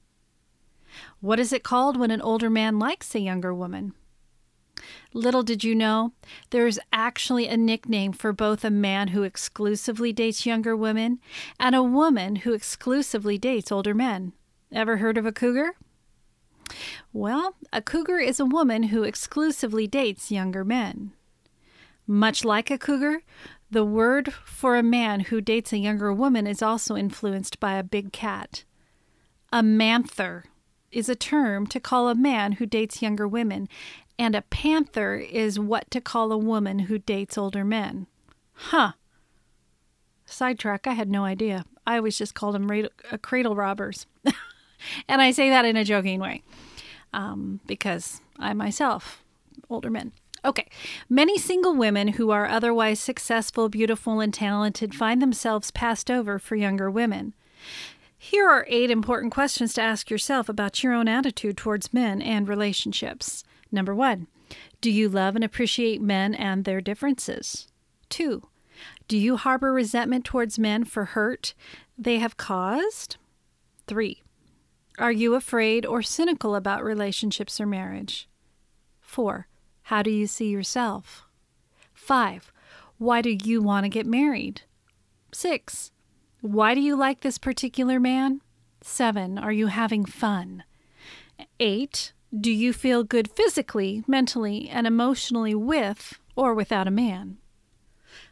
What 1.23 1.39
is 1.39 1.53
it 1.53 1.63
called 1.63 1.95
when 1.95 2.11
an 2.11 2.19
older 2.19 2.49
man 2.49 2.79
likes 2.79 3.15
a 3.15 3.19
younger 3.21 3.53
woman? 3.53 3.93
Little 5.13 5.41
did 5.41 5.63
you 5.63 5.73
know, 5.73 6.11
there 6.49 6.67
is 6.67 6.81
actually 6.91 7.47
a 7.47 7.55
nickname 7.55 8.11
for 8.11 8.33
both 8.33 8.65
a 8.65 8.69
man 8.69 9.07
who 9.07 9.23
exclusively 9.23 10.11
dates 10.11 10.45
younger 10.45 10.75
women 10.75 11.21
and 11.57 11.75
a 11.75 11.81
woman 11.81 12.35
who 12.35 12.51
exclusively 12.51 13.37
dates 13.37 13.71
older 13.71 13.93
men. 13.93 14.33
Ever 14.69 14.97
heard 14.97 15.17
of 15.17 15.25
a 15.25 15.31
cougar? 15.31 15.77
Well, 17.13 17.55
a 17.71 17.81
cougar 17.81 18.19
is 18.19 18.41
a 18.41 18.45
woman 18.45 18.83
who 18.83 19.03
exclusively 19.03 19.87
dates 19.87 20.29
younger 20.29 20.65
men. 20.65 21.13
Much 22.05 22.43
like 22.43 22.69
a 22.69 22.77
cougar, 22.77 23.21
the 23.71 23.85
word 23.85 24.33
for 24.33 24.75
a 24.75 24.83
man 24.83 25.21
who 25.21 25.39
dates 25.39 25.71
a 25.71 25.77
younger 25.77 26.11
woman 26.11 26.47
is 26.47 26.61
also 26.61 26.97
influenced 26.97 27.61
by 27.61 27.75
a 27.75 27.81
big 27.83 28.11
cat. 28.11 28.65
A 29.53 29.63
manther 29.63 30.43
is 30.93 31.09
a 31.09 31.15
term 31.15 31.67
to 31.67 31.79
call 31.79 32.09
a 32.09 32.15
man 32.15 32.53
who 32.53 32.65
dates 32.65 33.01
younger 33.01 33.27
women, 33.27 33.67
and 34.17 34.35
a 34.35 34.43
panther 34.43 35.15
is 35.15 35.59
what 35.59 35.89
to 35.91 35.99
call 36.01 36.31
a 36.31 36.37
woman 36.37 36.79
who 36.79 36.97
dates 36.97 37.37
older 37.37 37.63
men. 37.63 38.07
Huh. 38.53 38.93
Sidetrack, 40.25 40.87
I 40.87 40.93
had 40.93 41.09
no 41.09 41.25
idea. 41.25 41.65
I 41.85 41.97
always 41.97 42.17
just 42.17 42.35
called 42.35 42.55
them 42.55 42.69
ra- 42.69 42.87
uh, 43.11 43.17
cradle 43.17 43.55
robbers. 43.55 44.05
and 45.07 45.21
I 45.21 45.31
say 45.31 45.49
that 45.49 45.65
in 45.65 45.75
a 45.75 45.83
joking 45.83 46.19
way 46.19 46.43
um, 47.13 47.59
because 47.65 48.21
I 48.39 48.53
myself, 48.53 49.23
older 49.69 49.89
men. 49.89 50.11
Okay. 50.45 50.69
Many 51.09 51.37
single 51.37 51.73
women 51.73 52.09
who 52.09 52.31
are 52.31 52.47
otherwise 52.47 52.99
successful, 52.99 53.69
beautiful, 53.69 54.19
and 54.19 54.33
talented 54.33 54.93
find 54.93 55.21
themselves 55.21 55.71
passed 55.71 56.11
over 56.11 56.37
for 56.37 56.55
younger 56.55 56.91
women. 56.91 57.33
Here 58.25 58.49
are 58.49 58.65
eight 58.69 58.89
important 58.89 59.33
questions 59.33 59.73
to 59.73 59.81
ask 59.81 60.09
yourself 60.09 60.47
about 60.47 60.81
your 60.81 60.93
own 60.93 61.09
attitude 61.09 61.57
towards 61.57 61.93
men 61.93 62.21
and 62.21 62.47
relationships. 62.47 63.43
Number 63.69 63.93
one, 63.93 64.27
do 64.79 64.89
you 64.89 65.09
love 65.09 65.35
and 65.35 65.43
appreciate 65.43 66.01
men 66.01 66.33
and 66.33 66.63
their 66.63 66.79
differences? 66.79 67.67
Two, 68.07 68.47
do 69.09 69.17
you 69.17 69.35
harbor 69.35 69.73
resentment 69.73 70.23
towards 70.23 70.57
men 70.57 70.85
for 70.85 71.03
hurt 71.03 71.53
they 71.97 72.19
have 72.19 72.37
caused? 72.37 73.17
Three, 73.87 74.23
are 74.97 75.11
you 75.11 75.35
afraid 75.35 75.85
or 75.85 76.01
cynical 76.01 76.55
about 76.55 76.81
relationships 76.81 77.59
or 77.59 77.65
marriage? 77.65 78.29
Four, 79.01 79.49
how 79.81 80.01
do 80.01 80.09
you 80.09 80.27
see 80.27 80.47
yourself? 80.47 81.25
Five, 81.93 82.53
why 82.97 83.21
do 83.21 83.31
you 83.43 83.61
want 83.61 83.83
to 83.83 83.89
get 83.89 84.05
married? 84.05 84.61
Six, 85.33 85.91
why 86.43 86.75
do 86.75 86.81
you 86.81 86.97
like 86.97 87.21
this 87.21 87.37
particular 87.37 88.01
man? 88.01 88.41
Seven, 88.81 89.37
are 89.37 89.53
you 89.53 89.67
having 89.67 90.03
fun? 90.03 90.65
Eight, 91.57 92.11
do 92.37 92.51
you 92.51 92.73
feel 92.73 93.05
good 93.05 93.31
physically, 93.31 94.03
mentally, 94.07 94.67
and 94.67 94.85
emotionally 94.85 95.55
with 95.55 96.19
or 96.35 96.53
without 96.53 96.85
a 96.85 96.91
man? 96.91 97.37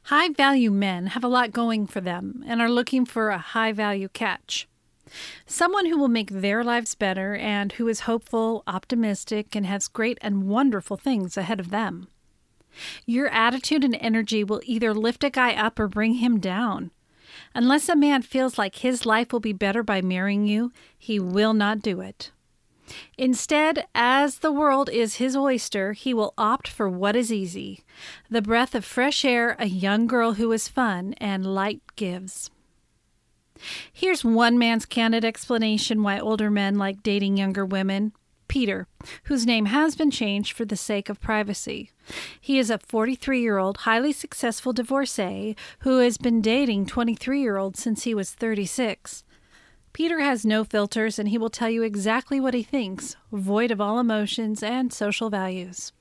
High 0.04 0.28
value 0.28 0.72
men 0.72 1.08
have 1.08 1.24
a 1.24 1.30
lot 1.30 1.54
going 1.54 1.88
for 1.88 2.02
them 2.02 2.44
and 2.46 2.62
are 2.62 2.70
looking 2.70 3.06
for 3.06 3.30
a 3.30 3.38
high 3.38 3.72
value 3.72 4.10
catch. 4.10 4.68
Someone 5.46 5.86
who 5.86 5.98
will 5.98 6.10
make 6.10 6.32
their 6.32 6.66
lives 6.66 6.96
better 6.96 7.38
and 7.38 7.72
who 7.72 7.88
is 7.88 8.02
hopeful, 8.02 8.64
optimistic, 8.68 9.56
and 9.56 9.66
has 9.66 9.88
great 9.88 10.18
and 10.22 10.50
wonderful 10.50 10.98
things 10.98 11.38
ahead 11.38 11.62
of 11.62 11.70
them. 11.70 12.10
Your 13.06 13.30
attitude 13.30 13.86
and 13.86 13.96
energy 14.02 14.44
will 14.44 14.60
either 14.66 14.94
lift 14.94 15.24
a 15.24 15.30
guy 15.30 15.54
up 15.54 15.80
or 15.80 15.88
bring 15.88 16.16
him 16.16 16.42
down. 16.42 16.92
Unless 17.54 17.90
a 17.90 17.96
man 17.96 18.22
feels 18.22 18.58
like 18.58 18.76
his 18.76 19.06
life 19.06 19.34
will 19.34 19.40
be 19.40 19.54
better 19.54 19.84
by 19.84 20.02
marrying 20.02 20.46
you, 20.48 20.72
he 20.98 21.20
will 21.20 21.54
not 21.54 21.82
do 21.82 22.02
it. 22.02 22.32
Instead, 23.18 23.88
as 23.96 24.40
the 24.40 24.52
world 24.52 24.90
is 24.90 25.16
his 25.16 25.36
oyster, 25.36 25.94
he 25.94 26.14
will 26.14 26.34
opt 26.38 26.68
for 26.68 26.90
what 26.90 27.16
is 27.16 27.32
easy 27.32 27.84
the 28.30 28.42
breath 28.42 28.76
of 28.76 28.86
fresh 28.86 29.24
air 29.24 29.56
a 29.60 29.68
young 29.68 30.08
girl 30.08 30.34
who 30.34 30.52
is 30.52 30.68
fun 30.68 31.14
and 31.18 31.46
light 31.46 31.82
gives. 31.96 32.50
Here's 33.92 34.26
one 34.26 34.58
man's 34.58 34.86
candid 34.86 35.24
explanation 35.24 36.04
why 36.04 36.20
older 36.20 36.50
men 36.50 36.78
like 36.78 37.04
dating 37.04 37.38
younger 37.38 37.66
women. 37.66 38.14
Peter, 38.52 38.86
whose 39.24 39.46
name 39.46 39.68
has 39.68 39.96
been 39.96 40.12
changed 40.12 40.52
for 40.52 40.66
the 40.66 40.76
sake 40.76 41.08
of 41.08 41.22
privacy. 41.22 41.90
He 42.42 42.60
is 42.60 42.70
a 42.70 42.80
43 42.80 43.40
year 43.40 43.58
old, 43.58 43.78
highly 43.78 44.12
successful 44.12 44.74
divorcee 44.74 45.56
who 45.80 46.00
has 46.00 46.18
been 46.18 46.42
dating 46.42 46.88
23 46.88 47.40
year 47.40 47.56
olds 47.56 47.82
since 47.82 48.04
he 48.04 48.14
was 48.14 48.34
36. 48.34 49.24
Peter 49.94 50.20
has 50.20 50.46
no 50.46 50.66
filters 50.66 51.18
and 51.18 51.30
he 51.30 51.38
will 51.38 51.50
tell 51.50 51.70
you 51.70 51.82
exactly 51.82 52.42
what 52.42 52.54
he 52.54 52.62
thinks, 52.62 53.16
void 53.32 53.72
of 53.72 53.80
all 53.80 54.00
emotions 54.00 54.62
and 54.62 54.92
social 54.92 55.30
values. 55.30 55.94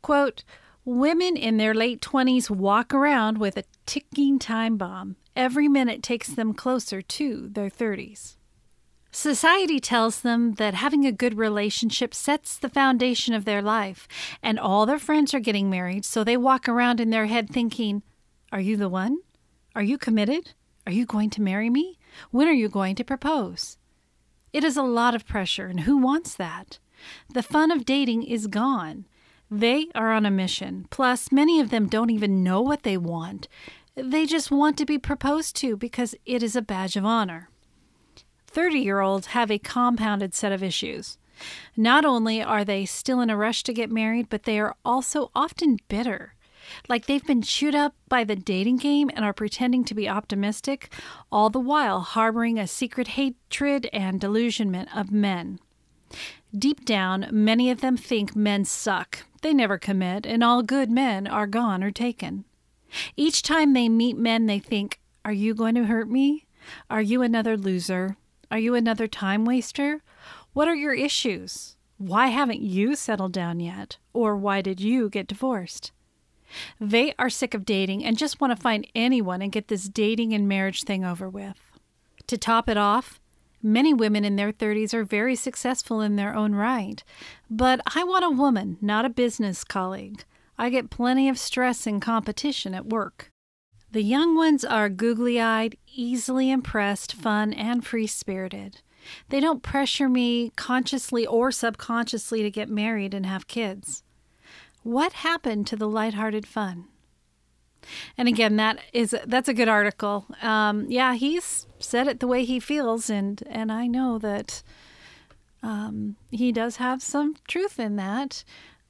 Quote, 0.00 0.42
Women 0.86 1.36
in 1.36 1.58
their 1.58 1.74
late 1.74 2.00
20s 2.00 2.48
walk 2.48 2.94
around 2.94 3.36
with 3.36 3.58
a 3.58 3.64
ticking 3.84 4.38
time 4.38 4.78
bomb. 4.78 5.16
Every 5.36 5.68
minute 5.68 6.02
takes 6.02 6.28
them 6.28 6.54
closer 6.54 7.02
to 7.02 7.50
their 7.50 7.68
30s. 7.68 8.35
Society 9.16 9.80
tells 9.80 10.20
them 10.20 10.56
that 10.56 10.74
having 10.74 11.06
a 11.06 11.10
good 11.10 11.38
relationship 11.38 12.12
sets 12.12 12.58
the 12.58 12.68
foundation 12.68 13.32
of 13.32 13.46
their 13.46 13.62
life, 13.62 14.06
and 14.42 14.58
all 14.58 14.84
their 14.84 14.98
friends 14.98 15.32
are 15.32 15.40
getting 15.40 15.70
married, 15.70 16.04
so 16.04 16.22
they 16.22 16.36
walk 16.36 16.68
around 16.68 17.00
in 17.00 17.08
their 17.08 17.24
head 17.24 17.48
thinking, 17.48 18.02
Are 18.52 18.60
you 18.60 18.76
the 18.76 18.90
one? 18.90 19.20
Are 19.74 19.82
you 19.82 19.96
committed? 19.96 20.52
Are 20.86 20.92
you 20.92 21.06
going 21.06 21.30
to 21.30 21.40
marry 21.40 21.70
me? 21.70 21.98
When 22.30 22.46
are 22.46 22.52
you 22.52 22.68
going 22.68 22.94
to 22.96 23.04
propose? 23.04 23.78
It 24.52 24.64
is 24.64 24.76
a 24.76 24.82
lot 24.82 25.14
of 25.14 25.26
pressure, 25.26 25.68
and 25.68 25.80
who 25.80 25.96
wants 25.96 26.34
that? 26.34 26.78
The 27.32 27.42
fun 27.42 27.70
of 27.70 27.86
dating 27.86 28.24
is 28.24 28.46
gone. 28.46 29.06
They 29.50 29.86
are 29.94 30.12
on 30.12 30.26
a 30.26 30.30
mission. 30.30 30.88
Plus, 30.90 31.32
many 31.32 31.58
of 31.58 31.70
them 31.70 31.88
don't 31.88 32.10
even 32.10 32.42
know 32.42 32.60
what 32.60 32.82
they 32.82 32.98
want. 32.98 33.48
They 33.94 34.26
just 34.26 34.50
want 34.50 34.76
to 34.76 34.84
be 34.84 34.98
proposed 34.98 35.56
to 35.56 35.74
because 35.74 36.14
it 36.26 36.42
is 36.42 36.54
a 36.54 36.60
badge 36.60 36.96
of 36.96 37.06
honor. 37.06 37.48
30 38.56 38.78
year 38.78 39.00
olds 39.00 39.26
have 39.28 39.50
a 39.50 39.58
compounded 39.58 40.34
set 40.34 40.50
of 40.50 40.62
issues. 40.62 41.18
Not 41.76 42.06
only 42.06 42.42
are 42.42 42.64
they 42.64 42.86
still 42.86 43.20
in 43.20 43.28
a 43.28 43.36
rush 43.36 43.62
to 43.64 43.74
get 43.74 43.90
married, 43.90 44.30
but 44.30 44.44
they 44.44 44.58
are 44.58 44.74
also 44.82 45.30
often 45.34 45.76
bitter 45.88 46.32
like 46.88 47.04
they've 47.04 47.26
been 47.26 47.42
chewed 47.42 47.74
up 47.74 47.94
by 48.08 48.24
the 48.24 48.34
dating 48.34 48.78
game 48.78 49.10
and 49.14 49.24
are 49.24 49.34
pretending 49.34 49.84
to 49.84 49.94
be 49.94 50.08
optimistic, 50.08 50.90
all 51.30 51.50
the 51.50 51.60
while 51.60 52.00
harboring 52.00 52.58
a 52.58 52.66
secret 52.66 53.08
hatred 53.08 53.90
and 53.92 54.20
delusionment 54.20 54.88
of 54.96 55.12
men. 55.12 55.60
Deep 56.56 56.84
down, 56.84 57.28
many 57.30 57.70
of 57.70 57.82
them 57.82 57.96
think 57.96 58.34
men 58.34 58.64
suck. 58.64 59.26
They 59.42 59.52
never 59.52 59.78
commit, 59.78 60.24
and 60.26 60.42
all 60.42 60.62
good 60.62 60.90
men 60.90 61.26
are 61.26 61.46
gone 61.46 61.84
or 61.84 61.90
taken. 61.90 62.46
Each 63.16 63.42
time 63.42 63.74
they 63.74 63.88
meet 63.88 64.16
men, 64.16 64.46
they 64.46 64.58
think, 64.58 64.98
Are 65.26 65.32
you 65.32 65.54
going 65.54 65.74
to 65.74 65.84
hurt 65.84 66.08
me? 66.08 66.46
Are 66.88 67.02
you 67.02 67.22
another 67.22 67.56
loser? 67.56 68.16
Are 68.50 68.58
you 68.58 68.74
another 68.74 69.06
time 69.06 69.44
waster? 69.44 70.02
What 70.52 70.68
are 70.68 70.74
your 70.74 70.94
issues? 70.94 71.76
Why 71.98 72.28
haven't 72.28 72.60
you 72.60 72.94
settled 72.94 73.32
down 73.32 73.60
yet? 73.60 73.98
Or 74.12 74.36
why 74.36 74.62
did 74.62 74.80
you 74.80 75.08
get 75.08 75.26
divorced? 75.26 75.92
They 76.80 77.14
are 77.18 77.30
sick 77.30 77.54
of 77.54 77.64
dating 77.64 78.04
and 78.04 78.16
just 78.16 78.40
want 78.40 78.56
to 78.56 78.62
find 78.62 78.86
anyone 78.94 79.42
and 79.42 79.52
get 79.52 79.68
this 79.68 79.88
dating 79.88 80.32
and 80.32 80.48
marriage 80.48 80.84
thing 80.84 81.04
over 81.04 81.28
with. 81.28 81.58
To 82.28 82.38
top 82.38 82.68
it 82.68 82.76
off, 82.76 83.20
Many 83.62 83.92
women 83.92 84.24
in 84.24 84.36
their 84.36 84.52
30s 84.52 84.94
are 84.94 85.02
very 85.02 85.34
successful 85.34 86.00
in 86.00 86.14
their 86.14 86.34
own 86.36 86.54
right. 86.54 87.02
But 87.50 87.80
I 87.96 88.04
want 88.04 88.24
a 88.24 88.30
woman, 88.30 88.76
not 88.80 89.04
a 89.04 89.08
business 89.10 89.64
colleague. 89.64 90.24
I 90.56 90.70
get 90.70 90.88
plenty 90.88 91.28
of 91.28 91.36
stress 91.36 91.84
and 91.84 92.00
competition 92.00 92.74
at 92.74 92.86
work. 92.86 93.32
The 93.96 94.02
young 94.02 94.36
ones 94.36 94.62
are 94.62 94.90
googly 94.90 95.40
eyed, 95.40 95.78
easily 95.90 96.50
impressed, 96.50 97.14
fun, 97.14 97.54
and 97.54 97.82
free 97.82 98.06
spirited. 98.06 98.82
They 99.30 99.40
don't 99.40 99.62
pressure 99.62 100.06
me 100.06 100.52
consciously 100.54 101.26
or 101.26 101.50
subconsciously 101.50 102.42
to 102.42 102.50
get 102.50 102.68
married 102.68 103.14
and 103.14 103.24
have 103.24 103.48
kids. 103.48 104.02
What 104.82 105.14
happened 105.14 105.66
to 105.68 105.76
the 105.76 105.88
lighthearted 105.88 106.46
fun? 106.46 106.88
And 108.18 108.28
again, 108.28 108.56
that 108.56 108.80
is 108.92 109.16
that's 109.24 109.48
a 109.48 109.54
good 109.54 109.70
article. 109.70 110.26
Um, 110.42 110.84
yeah, 110.90 111.14
he's 111.14 111.66
said 111.78 112.06
it 112.06 112.20
the 112.20 112.26
way 112.26 112.44
he 112.44 112.60
feels, 112.60 113.08
and 113.08 113.42
and 113.46 113.72
I 113.72 113.86
know 113.86 114.18
that 114.18 114.62
um, 115.62 116.16
he 116.30 116.52
does 116.52 116.76
have 116.76 117.02
some 117.02 117.36
truth 117.48 117.80
in 117.80 117.96
that. 117.96 118.44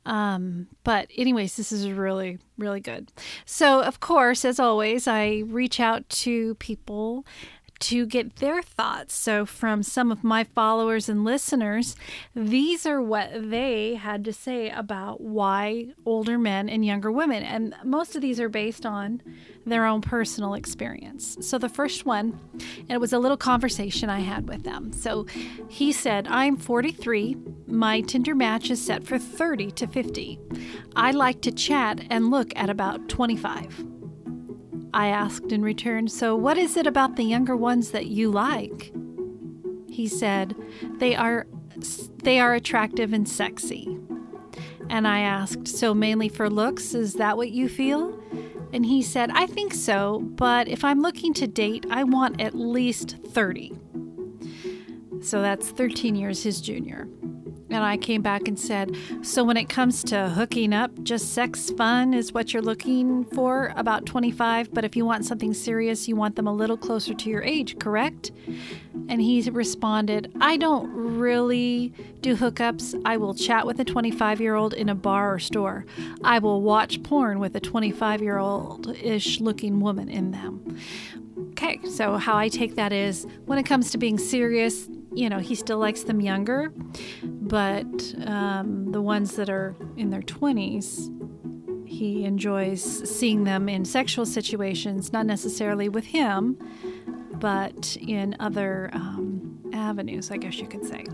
Um, 0.06 0.68
but, 0.84 1.08
anyways, 1.16 1.56
this 1.56 1.72
is 1.72 1.90
really, 1.90 2.38
really 2.56 2.80
good. 2.80 3.12
So, 3.44 3.82
of 3.82 4.00
course, 4.00 4.44
as 4.44 4.58
always, 4.60 5.06
I 5.08 5.42
reach 5.46 5.80
out 5.80 6.08
to 6.08 6.54
people 6.54 7.26
to 7.78 8.06
get 8.06 8.36
their 8.36 8.62
thoughts. 8.62 9.14
So, 9.14 9.44
from 9.44 9.82
some 9.82 10.10
of 10.10 10.24
my 10.24 10.44
followers 10.44 11.08
and 11.08 11.24
listeners, 11.24 11.96
these 12.34 12.86
are 12.86 13.00
what 13.02 13.50
they 13.50 13.94
had 13.94 14.24
to 14.24 14.32
say 14.32 14.70
about 14.70 15.20
why 15.20 15.88
older 16.04 16.38
men 16.38 16.68
and 16.68 16.84
younger 16.84 17.10
women. 17.10 17.42
And 17.42 17.74
most 17.84 18.16
of 18.16 18.22
these 18.22 18.40
are 18.40 18.48
based 18.48 18.86
on 18.86 19.22
their 19.64 19.84
own 19.84 20.00
personal 20.00 20.54
experience. 20.54 21.36
So, 21.40 21.58
the 21.58 21.68
first 21.68 22.06
one, 22.06 22.38
and 22.52 22.90
it 22.90 23.00
was 23.00 23.12
a 23.12 23.18
little 23.18 23.36
conversation 23.36 24.08
I 24.08 24.20
had 24.20 24.48
with 24.48 24.62
them. 24.64 24.92
So, 24.92 25.26
he 25.68 25.92
said, 25.92 26.26
I'm 26.28 26.56
43. 26.56 27.36
My 27.66 28.00
Tinder 28.00 28.34
match 28.34 28.70
is 28.70 28.84
set 28.84 29.04
for 29.04 29.18
30 29.18 29.70
to 29.72 29.86
50. 29.86 30.38
I 30.94 31.10
like 31.10 31.42
to 31.42 31.52
chat 31.52 32.00
and 32.10 32.30
look 32.30 32.52
at 32.56 32.70
about 32.70 33.08
25. 33.08 33.95
I 34.96 35.08
asked 35.08 35.52
in 35.52 35.60
return, 35.60 36.08
So 36.08 36.34
what 36.34 36.56
is 36.56 36.74
it 36.74 36.86
about 36.86 37.16
the 37.16 37.22
younger 37.22 37.54
ones 37.54 37.90
that 37.90 38.06
you 38.06 38.30
like? 38.30 38.94
He 39.86 40.08
said, 40.08 40.56
They 40.96 41.14
are 41.14 41.46
they 42.22 42.40
are 42.40 42.54
attractive 42.54 43.12
and 43.12 43.28
sexy. 43.28 43.98
And 44.88 45.06
I 45.06 45.20
asked, 45.20 45.68
So 45.68 45.92
mainly 45.92 46.30
for 46.30 46.48
looks, 46.48 46.94
is 46.94 47.12
that 47.14 47.36
what 47.36 47.50
you 47.50 47.68
feel? 47.68 48.18
And 48.72 48.86
he 48.86 49.02
said, 49.02 49.30
I 49.34 49.44
think 49.44 49.74
so, 49.74 50.20
but 50.20 50.66
if 50.66 50.82
I'm 50.82 51.02
looking 51.02 51.34
to 51.34 51.46
date, 51.46 51.84
I 51.90 52.04
want 52.04 52.40
at 52.40 52.54
least 52.54 53.18
30. 53.28 53.78
So 55.20 55.42
that's 55.42 55.68
13 55.68 56.16
years 56.16 56.42
his 56.42 56.62
junior. 56.62 57.06
And 57.68 57.82
I 57.82 57.96
came 57.96 58.22
back 58.22 58.46
and 58.46 58.58
said, 58.58 58.96
So 59.22 59.42
when 59.42 59.56
it 59.56 59.68
comes 59.68 60.04
to 60.04 60.28
hooking 60.30 60.72
up, 60.72 61.02
just 61.02 61.32
sex 61.32 61.70
fun 61.70 62.14
is 62.14 62.32
what 62.32 62.52
you're 62.52 62.62
looking 62.62 63.24
for, 63.24 63.72
about 63.76 64.06
25. 64.06 64.72
But 64.72 64.84
if 64.84 64.94
you 64.94 65.04
want 65.04 65.24
something 65.24 65.52
serious, 65.52 66.06
you 66.06 66.14
want 66.14 66.36
them 66.36 66.46
a 66.46 66.52
little 66.52 66.76
closer 66.76 67.12
to 67.12 67.30
your 67.30 67.42
age, 67.42 67.78
correct? 67.78 68.30
And 69.08 69.20
he 69.20 69.48
responded, 69.50 70.32
I 70.40 70.56
don't 70.56 70.90
really 70.92 71.92
do 72.20 72.36
hookups. 72.36 73.00
I 73.04 73.16
will 73.16 73.34
chat 73.34 73.66
with 73.66 73.80
a 73.80 73.84
25 73.84 74.40
year 74.40 74.54
old 74.54 74.72
in 74.72 74.88
a 74.88 74.94
bar 74.94 75.34
or 75.34 75.38
store. 75.38 75.84
I 76.22 76.38
will 76.38 76.62
watch 76.62 77.02
porn 77.02 77.40
with 77.40 77.56
a 77.56 77.60
25 77.60 78.22
year 78.22 78.38
old 78.38 78.96
ish 78.96 79.40
looking 79.40 79.80
woman 79.80 80.08
in 80.08 80.30
them. 80.30 80.78
Okay, 81.52 81.80
so 81.88 82.16
how 82.16 82.36
I 82.36 82.48
take 82.48 82.76
that 82.76 82.92
is 82.92 83.26
when 83.46 83.58
it 83.58 83.64
comes 83.64 83.90
to 83.90 83.98
being 83.98 84.18
serious, 84.18 84.88
you 85.16 85.30
know, 85.30 85.38
he 85.38 85.54
still 85.54 85.78
likes 85.78 86.04
them 86.04 86.20
younger, 86.20 86.72
but 87.24 88.14
um, 88.26 88.92
the 88.92 89.00
ones 89.00 89.36
that 89.36 89.48
are 89.48 89.74
in 89.96 90.10
their 90.10 90.20
20s, 90.20 91.10
he 91.88 92.24
enjoys 92.24 92.82
seeing 92.82 93.44
them 93.44 93.68
in 93.68 93.84
sexual 93.84 94.26
situations, 94.26 95.12
not 95.12 95.24
necessarily 95.24 95.88
with 95.88 96.04
him, 96.04 96.58
but 97.32 97.96
in 98.00 98.36
other 98.40 98.90
um, 98.92 99.58
avenues, 99.72 100.30
I 100.30 100.36
guess 100.36 100.58
you 100.58 100.68
could 100.68 100.84
say. 100.84 101.06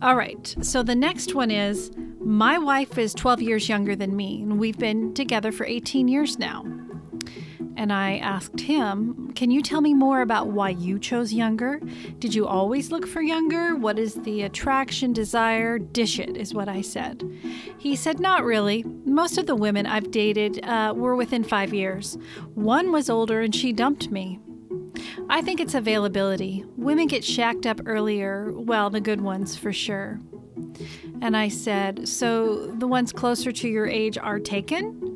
All 0.00 0.14
right, 0.14 0.54
so 0.62 0.84
the 0.84 0.94
next 0.94 1.34
one 1.34 1.50
is 1.50 1.90
my 2.20 2.56
wife 2.56 2.98
is 2.98 3.12
12 3.14 3.42
years 3.42 3.68
younger 3.68 3.96
than 3.96 4.14
me, 4.14 4.42
and 4.42 4.60
we've 4.60 4.78
been 4.78 5.12
together 5.12 5.50
for 5.50 5.66
18 5.66 6.06
years 6.06 6.38
now 6.38 6.64
and 7.80 7.94
I 7.94 8.18
asked 8.18 8.60
him, 8.60 9.19
Can 9.40 9.50
you 9.50 9.62
tell 9.62 9.80
me 9.80 9.94
more 9.94 10.20
about 10.20 10.48
why 10.48 10.68
you 10.68 10.98
chose 10.98 11.32
younger? 11.32 11.80
Did 12.18 12.34
you 12.34 12.46
always 12.46 12.90
look 12.92 13.06
for 13.06 13.22
younger? 13.22 13.74
What 13.74 13.98
is 13.98 14.16
the 14.16 14.42
attraction, 14.42 15.14
desire? 15.14 15.78
Dish 15.78 16.18
it, 16.18 16.36
is 16.36 16.52
what 16.52 16.68
I 16.68 16.82
said. 16.82 17.24
He 17.78 17.96
said, 17.96 18.20
Not 18.20 18.44
really. 18.44 18.82
Most 19.06 19.38
of 19.38 19.46
the 19.46 19.56
women 19.56 19.86
I've 19.86 20.10
dated 20.10 20.62
uh, 20.62 20.92
were 20.94 21.16
within 21.16 21.42
five 21.42 21.72
years. 21.72 22.18
One 22.52 22.92
was 22.92 23.08
older 23.08 23.40
and 23.40 23.54
she 23.54 23.72
dumped 23.72 24.10
me. 24.10 24.40
I 25.30 25.40
think 25.40 25.58
it's 25.58 25.72
availability. 25.72 26.66
Women 26.76 27.06
get 27.06 27.24
shacked 27.24 27.64
up 27.64 27.80
earlier, 27.86 28.52
well, 28.52 28.90
the 28.90 29.00
good 29.00 29.22
ones 29.22 29.56
for 29.56 29.72
sure. 29.72 30.20
And 31.22 31.34
I 31.34 31.48
said, 31.48 32.06
So 32.06 32.66
the 32.72 32.86
ones 32.86 33.10
closer 33.10 33.52
to 33.52 33.68
your 33.68 33.86
age 33.86 34.18
are 34.18 34.38
taken? 34.38 35.09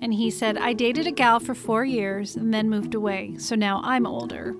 And 0.00 0.14
he 0.14 0.30
said, 0.30 0.56
I 0.56 0.72
dated 0.72 1.06
a 1.06 1.10
gal 1.10 1.40
for 1.40 1.54
four 1.54 1.84
years 1.84 2.36
and 2.36 2.54
then 2.54 2.70
moved 2.70 2.94
away, 2.94 3.34
so 3.38 3.54
now 3.54 3.80
I'm 3.82 4.06
older. 4.06 4.54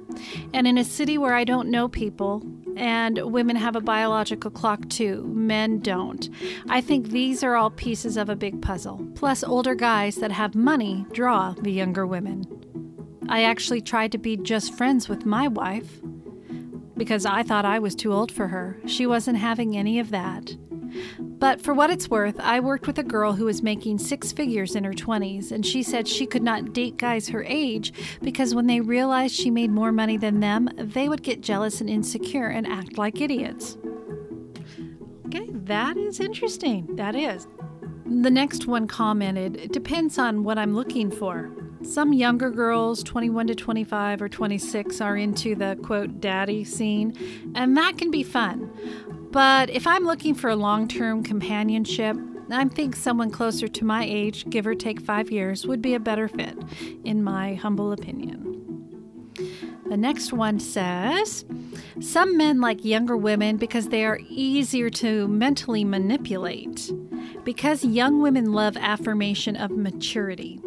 And 0.53 0.67
in 0.67 0.79
a 0.79 0.85
city 0.85 1.17
where 1.17 1.35
I 1.35 1.45
don't 1.45 1.71
know 1.71 1.89
people, 1.89 2.43
and 2.77 3.33
women 3.33 3.57
have 3.57 3.77
a 3.77 3.81
biological 3.81 4.51
clock 4.51 4.89
too, 4.89 5.25
men 5.25 5.81
don't. 5.81 6.29
I 6.69 6.81
think 6.81 7.09
these 7.09 7.43
are 7.43 7.57
all 7.57 7.71
pieces 7.71 8.17
of 8.17 8.29
a 8.29 8.37
big 8.37 8.63
puzzle. 8.63 9.07
Plus, 9.15 9.43
older 9.43 9.75
guys 9.75 10.17
that 10.17 10.33
have 10.33 10.55
money 10.55 11.05
draw 11.13 11.55
the 11.61 11.73
younger 11.73 12.07
women. 12.07 12.45
I 13.29 13.43
actually 13.43 13.81
tried 13.81 14.13
to 14.13 14.19
be 14.19 14.37
just 14.37 14.75
friends 14.75 15.09
with 15.09 15.27
my 15.27 15.49
wife 15.49 16.01
because 16.97 17.27
I 17.27 17.43
thought 17.43 17.65
I 17.65 17.79
was 17.79 17.95
too 17.95 18.13
old 18.13 18.33
for 18.33 18.49
her. 18.49 18.79
She 18.87 19.07
wasn't 19.07 19.39
having 19.39 19.77
any 19.77 19.99
of 19.99 20.11
that. 20.11 20.57
But 21.19 21.61
for 21.61 21.75
what 21.75 21.91
it's 21.91 22.09
worth, 22.09 22.39
I 22.41 22.61
worked 22.61 22.87
with 22.87 22.99
a 22.99 23.03
girl 23.03 23.33
who 23.33 23.45
was 23.45 23.63
making 23.63 23.99
six 23.99 24.33
figures 24.33 24.75
in 24.75 24.85
her 24.85 24.93
20s, 24.93 25.53
and 25.53 25.65
she 25.65 25.83
said 25.83 26.09
she 26.09 26.27
could 26.27 26.43
not 26.43 26.73
date 26.73 26.97
guys 26.97 27.29
her 27.29 27.45
age 27.45 27.93
because 28.23 28.55
when 28.55 28.67
they 28.67 28.81
realized 28.81 29.35
she 29.35 29.51
made 29.51 29.71
more 29.71 29.93
money 29.93 30.17
than 30.17 30.41
them, 30.41 30.69
they 30.77 31.09
would 31.09 31.23
get 31.23 31.41
jealous 31.41 31.81
and 31.81 31.91
insecure 31.91 32.49
and 32.49 32.67
act 32.67 32.99
like 32.99 33.21
idiots. 33.21 33.79
Okay, 35.27 35.49
that 35.53 35.97
is 35.97 36.21
interesting. 36.21 36.97
That 36.97 37.15
is. 37.15 37.47
The 38.07 38.31
next 38.31 38.67
one 38.67 38.87
commented, 38.87 39.57
It 39.57 39.73
depends 39.73 40.19
on 40.19 40.43
what 40.43 40.57
I'm 40.57 40.75
looking 40.75 41.11
for. 41.11 41.51
Some 41.83 42.13
younger 42.13 42.51
girls, 42.51 43.05
21 43.05 43.49
to 43.49 43.55
25 43.55 44.23
or 44.23 44.29
26, 44.29 45.01
are 45.01 45.17
into 45.17 45.55
the 45.55 45.79
quote 45.85 46.21
daddy 46.21 46.65
scene, 46.65 47.15
and 47.55 47.77
that 47.77 47.99
can 47.99 48.11
be 48.11 48.23
fun. 48.23 48.73
But 49.31 49.71
if 49.71 49.87
I'm 49.87 50.05
looking 50.05 50.35
for 50.35 50.49
a 50.51 50.57
long 50.57 50.89
term 50.89 51.23
companionship, 51.23 52.17
I 52.51 52.65
think 52.67 52.97
someone 52.97 53.31
closer 53.31 53.69
to 53.69 53.85
my 53.85 54.05
age, 54.05 54.49
give 54.49 54.67
or 54.67 54.75
take 54.75 55.01
five 55.01 55.31
years, 55.31 55.67
would 55.67 55.83
be 55.83 55.95
a 55.95 56.01
better 56.01 56.29
fit, 56.29 56.57
in 57.05 57.23
my 57.23 57.55
humble 57.55 57.93
opinion. 57.93 58.59
The 59.89 59.97
next 59.97 60.33
one 60.33 60.61
says 60.61 61.45
Some 62.01 62.37
men 62.37 62.61
like 62.61 62.85
younger 62.85 63.17
women 63.17 63.57
because 63.57 63.89
they 63.89 64.05
are 64.05 64.21
easier 64.29 64.91
to 64.91 65.29
mentally 65.29 65.85
manipulate. 65.85 66.91
Because 67.45 67.85
young 67.85 68.21
women 68.21 68.53
love 68.53 68.77
affirmation 68.77 69.57
of 69.57 69.71
maturity. 69.71 70.61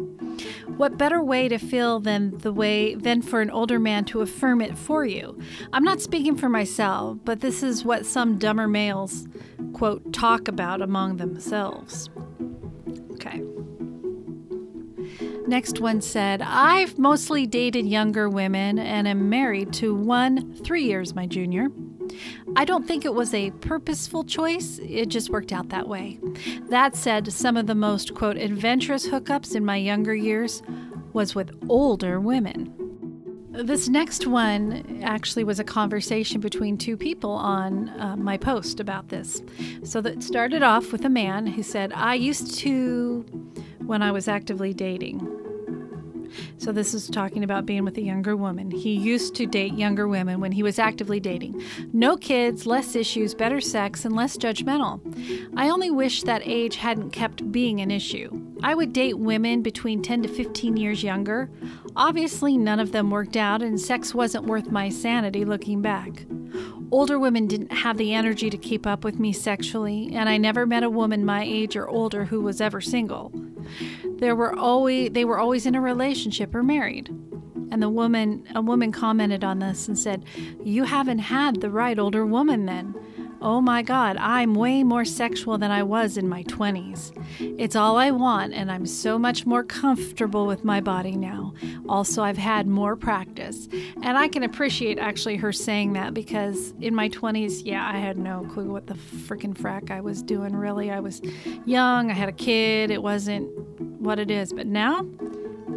What 0.82 0.98
better 0.98 1.22
way 1.22 1.46
to 1.46 1.58
feel 1.58 2.00
than 2.00 2.36
the 2.38 2.52
way 2.52 2.96
than 2.96 3.22
for 3.22 3.40
an 3.40 3.52
older 3.52 3.78
man 3.78 4.04
to 4.06 4.20
affirm 4.20 4.60
it 4.60 4.76
for 4.76 5.04
you? 5.04 5.38
I'm 5.72 5.84
not 5.84 6.00
speaking 6.00 6.36
for 6.36 6.48
myself, 6.48 7.18
but 7.24 7.38
this 7.38 7.62
is 7.62 7.84
what 7.84 8.04
some 8.04 8.36
dumber 8.36 8.66
males 8.66 9.28
quote 9.74 10.12
talk 10.12 10.48
about 10.48 10.82
among 10.82 11.18
themselves. 11.18 12.10
Okay. 13.12 13.44
Next 15.46 15.78
one 15.78 16.00
said, 16.00 16.42
I've 16.42 16.98
mostly 16.98 17.46
dated 17.46 17.86
younger 17.86 18.28
women 18.28 18.80
and 18.80 19.06
am 19.06 19.28
married 19.28 19.72
to 19.74 19.94
one 19.94 20.52
three 20.64 20.82
years 20.82 21.14
my 21.14 21.26
junior. 21.26 21.68
I 22.54 22.64
don't 22.64 22.86
think 22.86 23.04
it 23.04 23.14
was 23.14 23.32
a 23.32 23.50
purposeful 23.50 24.24
choice, 24.24 24.78
it 24.82 25.06
just 25.06 25.30
worked 25.30 25.52
out 25.52 25.70
that 25.70 25.88
way. 25.88 26.18
That 26.68 26.94
said, 26.94 27.32
some 27.32 27.56
of 27.56 27.66
the 27.66 27.74
most, 27.74 28.14
quote, 28.14 28.36
adventurous 28.36 29.08
hookups 29.08 29.54
in 29.54 29.64
my 29.64 29.76
younger 29.76 30.14
years 30.14 30.62
was 31.12 31.34
with 31.34 31.50
older 31.68 32.20
women. 32.20 32.74
This 33.52 33.88
next 33.88 34.26
one 34.26 35.00
actually 35.02 35.44
was 35.44 35.60
a 35.60 35.64
conversation 35.64 36.40
between 36.40 36.78
two 36.78 36.96
people 36.96 37.32
on 37.32 37.88
uh, 38.00 38.16
my 38.16 38.36
post 38.36 38.80
about 38.80 39.08
this. 39.08 39.42
So 39.82 40.00
that 40.02 40.22
started 40.22 40.62
off 40.62 40.92
with 40.92 41.04
a 41.04 41.10
man 41.10 41.46
who 41.46 41.62
said, 41.62 41.92
I 41.94 42.14
used 42.14 42.54
to 42.60 43.24
when 43.84 44.02
I 44.02 44.12
was 44.12 44.28
actively 44.28 44.72
dating. 44.72 45.41
So, 46.58 46.72
this 46.72 46.94
is 46.94 47.08
talking 47.08 47.44
about 47.44 47.66
being 47.66 47.84
with 47.84 47.98
a 47.98 48.02
younger 48.02 48.36
woman. 48.36 48.70
He 48.70 48.94
used 48.94 49.34
to 49.36 49.46
date 49.46 49.74
younger 49.74 50.08
women 50.08 50.40
when 50.40 50.52
he 50.52 50.62
was 50.62 50.78
actively 50.78 51.20
dating. 51.20 51.62
No 51.92 52.16
kids, 52.16 52.66
less 52.66 52.94
issues, 52.94 53.34
better 53.34 53.60
sex, 53.60 54.04
and 54.04 54.14
less 54.14 54.36
judgmental. 54.36 55.00
I 55.56 55.68
only 55.68 55.90
wish 55.90 56.22
that 56.22 56.42
age 56.44 56.76
hadn't 56.76 57.10
kept 57.10 57.50
being 57.52 57.80
an 57.80 57.90
issue. 57.90 58.30
I 58.62 58.74
would 58.74 58.92
date 58.92 59.18
women 59.18 59.62
between 59.62 60.02
10 60.02 60.22
to 60.22 60.28
15 60.28 60.76
years 60.76 61.02
younger. 61.02 61.50
Obviously, 61.96 62.56
none 62.56 62.80
of 62.80 62.92
them 62.92 63.10
worked 63.10 63.36
out, 63.36 63.62
and 63.62 63.80
sex 63.80 64.14
wasn't 64.14 64.46
worth 64.46 64.70
my 64.70 64.88
sanity 64.88 65.44
looking 65.44 65.82
back. 65.82 66.24
Older 66.92 67.18
women 67.18 67.46
didn't 67.46 67.72
have 67.72 67.96
the 67.96 68.12
energy 68.12 68.50
to 68.50 68.58
keep 68.58 68.86
up 68.86 69.02
with 69.02 69.18
me 69.18 69.32
sexually, 69.32 70.10
and 70.14 70.28
I 70.28 70.36
never 70.36 70.66
met 70.66 70.82
a 70.82 70.90
woman 70.90 71.24
my 71.24 71.42
age 71.42 71.74
or 71.74 71.88
older 71.88 72.26
who 72.26 72.42
was 72.42 72.60
ever 72.60 72.80
single. 72.80 73.32
There 74.22 74.36
were 74.36 74.56
always 74.56 75.10
they 75.10 75.24
were 75.24 75.40
always 75.40 75.66
in 75.66 75.74
a 75.74 75.80
relationship 75.80 76.54
or 76.54 76.62
married. 76.62 77.08
And 77.72 77.82
the 77.82 77.90
woman 77.90 78.44
a 78.54 78.62
woman 78.62 78.92
commented 78.92 79.42
on 79.42 79.58
this 79.58 79.88
and 79.88 79.98
said, 79.98 80.24
"You 80.62 80.84
haven't 80.84 81.18
had 81.18 81.60
the 81.60 81.70
right 81.70 81.98
older 81.98 82.24
woman 82.24 82.66
then." 82.66 82.94
Oh 83.40 83.60
my 83.60 83.82
God, 83.82 84.16
I'm 84.18 84.54
way 84.54 84.84
more 84.84 85.04
sexual 85.04 85.58
than 85.58 85.72
I 85.72 85.82
was 85.82 86.16
in 86.16 86.28
my 86.28 86.44
20s. 86.44 87.10
It's 87.58 87.74
all 87.74 87.96
I 87.96 88.12
want, 88.12 88.52
and 88.52 88.70
I'm 88.70 88.86
so 88.86 89.18
much 89.18 89.44
more 89.44 89.64
comfortable 89.64 90.46
with 90.46 90.64
my 90.64 90.80
body 90.80 91.16
now. 91.16 91.52
Also, 91.88 92.22
I've 92.22 92.38
had 92.38 92.68
more 92.68 92.94
practice. 92.94 93.68
And 94.00 94.16
I 94.16 94.28
can 94.28 94.44
appreciate 94.44 95.00
actually 95.00 95.38
her 95.38 95.50
saying 95.50 95.94
that 95.94 96.14
because 96.14 96.72
in 96.80 96.94
my 96.94 97.08
20s, 97.08 97.62
yeah, 97.64 97.84
I 97.92 97.98
had 97.98 98.16
no 98.16 98.46
clue 98.52 98.70
what 98.70 98.86
the 98.86 98.94
freaking 98.94 99.54
frack 99.54 99.90
I 99.90 100.00
was 100.00 100.22
doing, 100.22 100.54
really. 100.54 100.92
I 100.92 101.00
was 101.00 101.20
young, 101.64 102.12
I 102.12 102.14
had 102.14 102.28
a 102.28 102.38
kid, 102.48 102.92
it 102.92 103.02
wasn't 103.02 103.50
what 104.02 104.18
it 104.18 104.30
is. 104.30 104.52
But 104.52 104.66
now, 104.66 105.06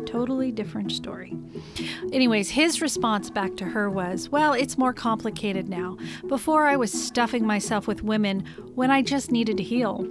totally 0.05 0.51
different 0.51 0.91
story. 0.91 1.37
Anyways, 2.11 2.49
his 2.49 2.81
response 2.81 3.29
back 3.29 3.55
to 3.57 3.65
her 3.65 3.89
was, 3.89 4.29
Well, 4.29 4.53
it's 4.53 4.77
more 4.77 4.93
complicated 4.93 5.69
now. 5.69 5.97
Before 6.27 6.67
I 6.67 6.75
was 6.75 6.91
stuffing 6.91 7.45
myself 7.45 7.87
with 7.87 8.03
women 8.03 8.45
when 8.73 8.91
I 8.91 9.01
just 9.01 9.31
needed 9.31 9.57
to 9.57 9.63
heal. 9.63 10.07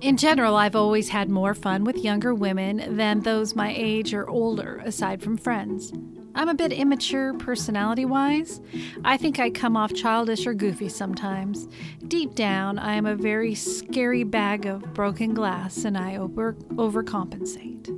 In 0.00 0.16
general, 0.16 0.56
I've 0.56 0.74
always 0.74 1.10
had 1.10 1.30
more 1.30 1.54
fun 1.54 1.84
with 1.84 1.98
younger 1.98 2.34
women 2.34 2.96
than 2.96 3.20
those 3.20 3.54
my 3.54 3.72
age 3.76 4.12
or 4.12 4.28
older, 4.28 4.82
aside 4.84 5.22
from 5.22 5.36
friends. 5.36 5.92
I'm 6.34 6.48
a 6.48 6.54
bit 6.54 6.72
immature 6.72 7.34
personality 7.34 8.04
wise. 8.04 8.60
I 9.04 9.16
think 9.16 9.38
I 9.38 9.50
come 9.50 9.76
off 9.76 9.92
childish 9.92 10.46
or 10.46 10.54
goofy 10.54 10.88
sometimes. 10.88 11.68
Deep 12.08 12.34
down, 12.34 12.78
I 12.78 12.94
am 12.94 13.06
a 13.06 13.14
very 13.14 13.54
scary 13.54 14.24
bag 14.24 14.66
of 14.66 14.94
broken 14.94 15.34
glass 15.34 15.84
and 15.84 15.96
I 15.96 16.16
over- 16.16 16.54
overcompensate. 16.70 17.88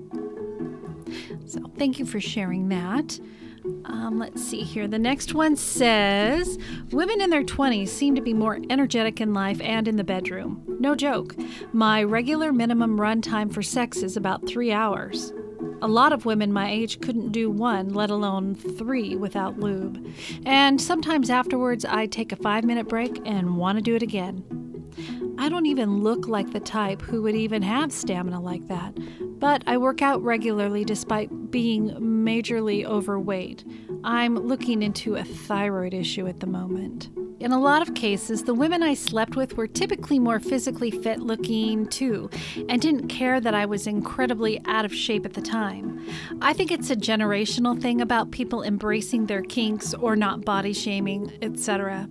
So 1.46 1.60
thank 1.78 1.98
you 1.98 2.06
for 2.06 2.20
sharing 2.20 2.68
that. 2.70 3.18
Um, 3.86 4.18
let's 4.18 4.42
see 4.42 4.60
here. 4.62 4.86
The 4.88 4.98
next 4.98 5.34
one 5.34 5.56
says 5.56 6.58
Women 6.90 7.20
in 7.20 7.30
their 7.30 7.44
20s 7.44 7.88
seem 7.88 8.14
to 8.14 8.20
be 8.20 8.34
more 8.34 8.58
energetic 8.68 9.20
in 9.20 9.32
life 9.32 9.60
and 9.62 9.88
in 9.88 9.96
the 9.96 10.04
bedroom. 10.04 10.62
No 10.80 10.94
joke. 10.94 11.34
My 11.72 12.02
regular 12.02 12.52
minimum 12.52 13.00
run 13.00 13.22
time 13.22 13.48
for 13.48 13.62
sex 13.62 13.98
is 14.02 14.16
about 14.16 14.46
three 14.46 14.72
hours. 14.72 15.32
A 15.84 15.94
lot 15.94 16.14
of 16.14 16.24
women 16.24 16.50
my 16.50 16.70
age 16.70 16.98
couldn't 17.02 17.32
do 17.32 17.50
one, 17.50 17.90
let 17.90 18.08
alone 18.08 18.54
three, 18.54 19.16
without 19.16 19.60
lube. 19.60 20.02
And 20.46 20.80
sometimes 20.80 21.28
afterwards, 21.28 21.84
I 21.84 22.06
take 22.06 22.32
a 22.32 22.36
five 22.36 22.64
minute 22.64 22.88
break 22.88 23.20
and 23.26 23.58
want 23.58 23.76
to 23.76 23.82
do 23.82 23.94
it 23.94 24.02
again. 24.02 24.42
I 25.36 25.50
don't 25.50 25.66
even 25.66 26.02
look 26.02 26.26
like 26.26 26.52
the 26.52 26.60
type 26.60 27.02
who 27.02 27.20
would 27.20 27.34
even 27.34 27.60
have 27.60 27.92
stamina 27.92 28.40
like 28.40 28.66
that, 28.68 28.96
but 29.38 29.62
I 29.66 29.76
work 29.76 30.00
out 30.00 30.22
regularly 30.22 30.86
despite 30.86 31.50
being 31.50 31.90
majorly 31.90 32.86
overweight. 32.86 33.62
I'm 34.04 34.36
looking 34.36 34.82
into 34.82 35.16
a 35.16 35.24
thyroid 35.24 35.92
issue 35.92 36.26
at 36.26 36.40
the 36.40 36.46
moment. 36.46 37.10
In 37.44 37.52
a 37.52 37.60
lot 37.60 37.86
of 37.86 37.94
cases, 37.94 38.44
the 38.44 38.54
women 38.54 38.82
I 38.82 38.94
slept 38.94 39.36
with 39.36 39.58
were 39.58 39.66
typically 39.66 40.18
more 40.18 40.40
physically 40.40 40.90
fit 40.90 41.20
looking 41.20 41.86
too, 41.86 42.30
and 42.70 42.80
didn't 42.80 43.08
care 43.08 43.38
that 43.38 43.52
I 43.52 43.66
was 43.66 43.86
incredibly 43.86 44.62
out 44.64 44.86
of 44.86 44.94
shape 44.94 45.26
at 45.26 45.34
the 45.34 45.42
time. 45.42 46.02
I 46.40 46.54
think 46.54 46.72
it's 46.72 46.88
a 46.88 46.96
generational 46.96 47.78
thing 47.78 48.00
about 48.00 48.30
people 48.30 48.62
embracing 48.62 49.26
their 49.26 49.42
kinks 49.42 49.92
or 49.92 50.16
not 50.16 50.46
body 50.46 50.72
shaming, 50.72 51.36
etc. 51.42 52.08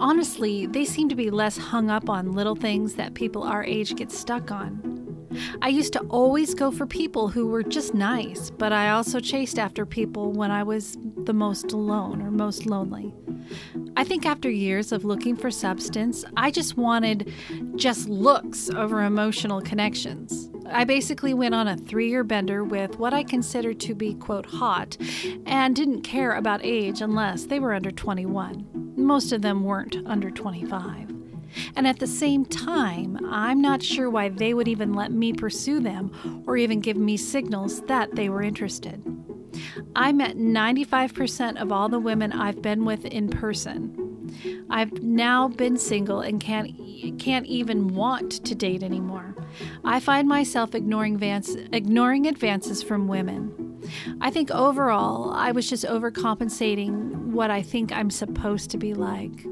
Honestly, 0.00 0.64
they 0.64 0.86
seem 0.86 1.10
to 1.10 1.14
be 1.16 1.28
less 1.28 1.58
hung 1.58 1.90
up 1.90 2.08
on 2.08 2.32
little 2.32 2.56
things 2.56 2.94
that 2.94 3.12
people 3.12 3.42
our 3.42 3.62
age 3.62 3.94
get 3.94 4.10
stuck 4.10 4.50
on. 4.50 5.28
I 5.60 5.68
used 5.68 5.92
to 5.92 6.00
always 6.08 6.54
go 6.54 6.70
for 6.70 6.86
people 6.86 7.28
who 7.28 7.46
were 7.46 7.62
just 7.62 7.92
nice, 7.92 8.48
but 8.48 8.72
I 8.72 8.88
also 8.88 9.20
chased 9.20 9.58
after 9.58 9.84
people 9.84 10.32
when 10.32 10.50
I 10.50 10.62
was 10.62 10.96
the 11.24 11.34
most 11.34 11.72
alone 11.72 12.22
or 12.22 12.30
most 12.30 12.64
lonely. 12.64 13.12
I 13.96 14.04
think 14.04 14.26
after 14.26 14.50
years 14.50 14.92
of 14.92 15.04
looking 15.04 15.36
for 15.36 15.50
substance, 15.50 16.24
I 16.36 16.50
just 16.50 16.76
wanted 16.76 17.32
just 17.76 18.08
looks 18.08 18.70
over 18.70 19.02
emotional 19.02 19.60
connections. 19.60 20.50
I 20.66 20.84
basically 20.84 21.34
went 21.34 21.54
on 21.54 21.68
a 21.68 21.76
three 21.76 22.08
year 22.08 22.24
bender 22.24 22.64
with 22.64 22.98
what 22.98 23.12
I 23.12 23.24
considered 23.24 23.80
to 23.80 23.94
be, 23.94 24.14
quote, 24.14 24.46
hot, 24.46 24.96
and 25.46 25.76
didn't 25.76 26.02
care 26.02 26.32
about 26.32 26.60
age 26.62 27.00
unless 27.00 27.44
they 27.44 27.60
were 27.60 27.74
under 27.74 27.90
21. 27.90 28.94
Most 28.96 29.32
of 29.32 29.42
them 29.42 29.64
weren't 29.64 29.96
under 30.06 30.30
25. 30.30 31.10
And 31.76 31.86
at 31.86 31.98
the 31.98 32.06
same 32.06 32.44
time, 32.44 33.18
I'm 33.30 33.60
not 33.60 33.82
sure 33.82 34.08
why 34.08 34.28
they 34.30 34.54
would 34.54 34.68
even 34.68 34.94
let 34.94 35.12
me 35.12 35.32
pursue 35.32 35.80
them 35.80 36.44
or 36.46 36.56
even 36.56 36.80
give 36.80 36.96
me 36.96 37.16
signals 37.16 37.82
that 37.82 38.14
they 38.14 38.28
were 38.28 38.42
interested. 38.42 39.02
I 39.94 40.12
met 40.12 40.36
95% 40.36 41.60
of 41.60 41.72
all 41.72 41.88
the 41.88 41.98
women 41.98 42.32
I've 42.32 42.62
been 42.62 42.84
with 42.84 43.04
in 43.04 43.28
person. 43.28 44.12
I've 44.70 45.02
now 45.02 45.48
been 45.48 45.76
single 45.76 46.20
and 46.20 46.40
can't 46.40 46.70
can't 47.18 47.46
even 47.46 47.88
want 47.88 48.44
to 48.44 48.54
date 48.54 48.82
anymore. 48.82 49.34
I 49.84 50.00
find 50.00 50.28
myself 50.28 50.74
ignoring 50.74 51.14
advance, 51.14 51.56
ignoring 51.72 52.26
advances 52.26 52.82
from 52.82 53.08
women. 53.08 53.80
I 54.20 54.30
think 54.30 54.50
overall, 54.50 55.32
I 55.32 55.50
was 55.50 55.68
just 55.68 55.84
overcompensating 55.84 57.32
what 57.32 57.50
I 57.50 57.62
think 57.62 57.92
I'm 57.92 58.10
supposed 58.10 58.70
to 58.70 58.78
be 58.78 58.94
like. 58.94 59.44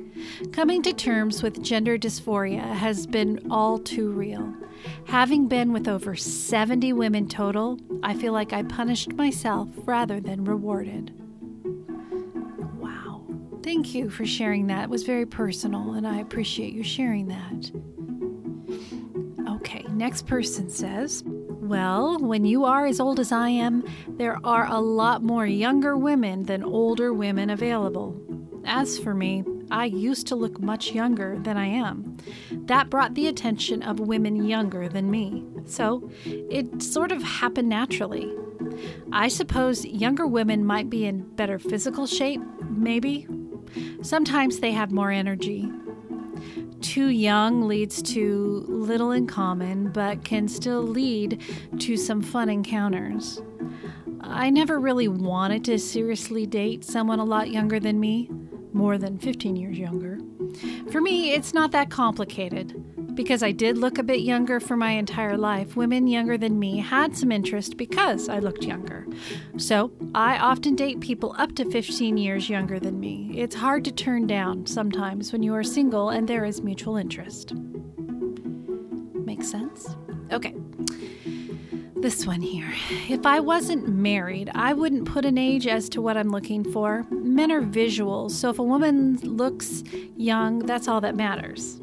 Coming 0.52 0.82
to 0.82 0.92
terms 0.92 1.42
with 1.42 1.62
gender 1.62 1.98
dysphoria 1.98 2.62
has 2.62 3.06
been 3.06 3.46
all 3.50 3.78
too 3.78 4.10
real. 4.10 4.54
Having 5.06 5.48
been 5.48 5.72
with 5.72 5.88
over 5.88 6.16
70 6.16 6.92
women 6.92 7.28
total, 7.28 7.78
I 8.02 8.14
feel 8.14 8.32
like 8.32 8.52
I 8.52 8.62
punished 8.62 9.12
myself 9.12 9.68
rather 9.84 10.20
than 10.20 10.44
rewarded. 10.44 11.12
Wow. 12.78 13.26
Thank 13.62 13.94
you 13.94 14.10
for 14.10 14.24
sharing 14.24 14.66
that. 14.68 14.84
It 14.84 14.90
was 14.90 15.02
very 15.02 15.26
personal, 15.26 15.92
and 15.92 16.06
I 16.06 16.18
appreciate 16.18 16.72
you 16.72 16.82
sharing 16.82 17.28
that. 17.28 17.70
Okay, 19.56 19.84
next 19.90 20.26
person 20.26 20.70
says, 20.70 21.22
well, 21.26 22.18
when 22.18 22.44
you 22.44 22.64
are 22.64 22.86
as 22.86 22.98
old 22.98 23.20
as 23.20 23.30
I 23.30 23.50
am, 23.50 23.84
there 24.08 24.38
are 24.44 24.66
a 24.66 24.80
lot 24.80 25.22
more 25.22 25.46
younger 25.46 25.96
women 25.96 26.44
than 26.44 26.64
older 26.64 27.12
women 27.12 27.50
available. 27.50 28.20
As 28.64 28.98
for 28.98 29.14
me, 29.14 29.44
I 29.70 29.84
used 29.84 30.26
to 30.28 30.36
look 30.36 30.60
much 30.60 30.92
younger 30.92 31.38
than 31.38 31.56
I 31.56 31.66
am. 31.66 32.16
That 32.50 32.90
brought 32.90 33.14
the 33.14 33.28
attention 33.28 33.82
of 33.82 34.00
women 34.00 34.44
younger 34.44 34.88
than 34.88 35.10
me. 35.10 35.44
So 35.64 36.10
it 36.24 36.82
sort 36.82 37.12
of 37.12 37.22
happened 37.22 37.68
naturally. 37.68 38.32
I 39.12 39.28
suppose 39.28 39.84
younger 39.84 40.26
women 40.26 40.64
might 40.64 40.90
be 40.90 41.06
in 41.06 41.22
better 41.36 41.58
physical 41.58 42.06
shape, 42.06 42.40
maybe. 42.68 43.26
Sometimes 44.02 44.58
they 44.58 44.72
have 44.72 44.90
more 44.90 45.10
energy. 45.10 45.70
Too 46.80 47.08
young 47.08 47.68
leads 47.68 48.02
to 48.14 48.64
little 48.68 49.12
in 49.12 49.26
common, 49.26 49.92
but 49.92 50.24
can 50.24 50.48
still 50.48 50.82
lead 50.82 51.42
to 51.78 51.96
some 51.96 52.22
fun 52.22 52.48
encounters. 52.48 53.40
I 54.20 54.50
never 54.50 54.80
really 54.80 55.08
wanted 55.08 55.64
to 55.66 55.78
seriously 55.78 56.46
date 56.46 56.84
someone 56.84 57.18
a 57.18 57.24
lot 57.24 57.50
younger 57.50 57.78
than 57.78 58.00
me 58.00 58.30
more 58.72 58.98
than 58.98 59.18
15 59.18 59.56
years 59.56 59.78
younger. 59.78 60.18
For 60.90 61.00
me, 61.00 61.32
it's 61.32 61.54
not 61.54 61.72
that 61.72 61.90
complicated. 61.90 62.74
Because 63.14 63.42
I 63.42 63.50
did 63.50 63.76
look 63.76 63.98
a 63.98 64.02
bit 64.02 64.20
younger 64.20 64.60
for 64.60 64.76
my 64.76 64.92
entire 64.92 65.36
life, 65.36 65.76
women 65.76 66.06
younger 66.06 66.38
than 66.38 66.58
me 66.58 66.78
had 66.78 67.16
some 67.16 67.32
interest 67.32 67.76
because 67.76 68.28
I 68.28 68.38
looked 68.38 68.62
younger. 68.64 69.06
So 69.56 69.92
I 70.14 70.38
often 70.38 70.76
date 70.76 71.00
people 71.00 71.34
up 71.36 71.54
to 71.56 71.68
15 71.68 72.16
years 72.16 72.48
younger 72.48 72.78
than 72.78 73.00
me. 73.00 73.32
It's 73.34 73.56
hard 73.56 73.84
to 73.86 73.92
turn 73.92 74.26
down 74.26 74.66
sometimes 74.66 75.32
when 75.32 75.42
you 75.42 75.54
are 75.54 75.64
single 75.64 76.10
and 76.10 76.28
there 76.28 76.44
is 76.44 76.62
mutual 76.62 76.96
interest. 76.96 77.52
Makes 79.14 79.50
sense? 79.50 79.96
Okay. 80.32 80.54
This 82.00 82.26
one 82.26 82.40
here. 82.40 82.72
If 83.10 83.26
I 83.26 83.40
wasn't 83.40 83.86
married, 83.86 84.50
I 84.54 84.72
wouldn't 84.72 85.04
put 85.04 85.26
an 85.26 85.36
age 85.36 85.66
as 85.66 85.86
to 85.90 86.00
what 86.00 86.16
I'm 86.16 86.30
looking 86.30 86.64
for. 86.72 87.06
Men 87.10 87.52
are 87.52 87.60
visuals, 87.60 88.30
so 88.30 88.48
if 88.48 88.58
a 88.58 88.62
woman 88.62 89.18
looks 89.18 89.84
young, 90.16 90.60
that's 90.60 90.88
all 90.88 91.02
that 91.02 91.14
matters. 91.14 91.78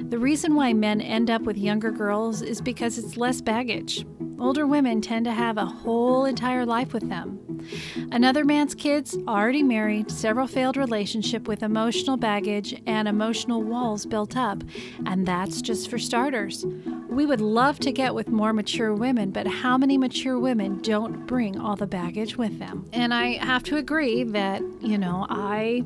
The 0.00 0.18
reason 0.18 0.54
why 0.54 0.74
men 0.74 1.00
end 1.00 1.30
up 1.30 1.42
with 1.42 1.56
younger 1.56 1.90
girls 1.90 2.42
is 2.42 2.60
because 2.60 2.98
it's 2.98 3.16
less 3.16 3.40
baggage. 3.40 4.04
Older 4.38 4.66
women 4.66 5.00
tend 5.00 5.24
to 5.24 5.32
have 5.32 5.56
a 5.56 5.64
whole 5.64 6.26
entire 6.26 6.66
life 6.66 6.92
with 6.92 7.08
them. 7.08 7.40
Another 8.12 8.44
man's 8.44 8.74
kids, 8.74 9.16
already 9.26 9.62
married, 9.62 10.10
several 10.10 10.46
failed 10.46 10.76
relationship 10.76 11.48
with 11.48 11.62
emotional 11.62 12.16
baggage 12.16 12.80
and 12.86 13.08
emotional 13.08 13.62
walls 13.62 14.06
built 14.06 14.36
up, 14.36 14.62
and 15.06 15.26
that's 15.26 15.60
just 15.62 15.90
for 15.90 15.98
starters. 15.98 16.64
We 17.08 17.26
would 17.26 17.40
love 17.40 17.78
to 17.80 17.92
get 17.92 18.14
with 18.14 18.28
more 18.28 18.52
mature 18.52 18.94
women, 18.94 19.30
but 19.30 19.46
how 19.46 19.78
many 19.78 19.98
mature 19.98 20.38
women 20.38 20.78
don't 20.82 21.26
bring 21.26 21.58
all 21.58 21.76
the 21.76 21.86
baggage 21.86 22.36
with 22.36 22.58
them? 22.58 22.84
And 22.92 23.12
I 23.12 23.32
have 23.44 23.62
to 23.64 23.76
agree 23.76 24.24
that, 24.24 24.62
you 24.80 24.98
know, 24.98 25.26
I 25.28 25.84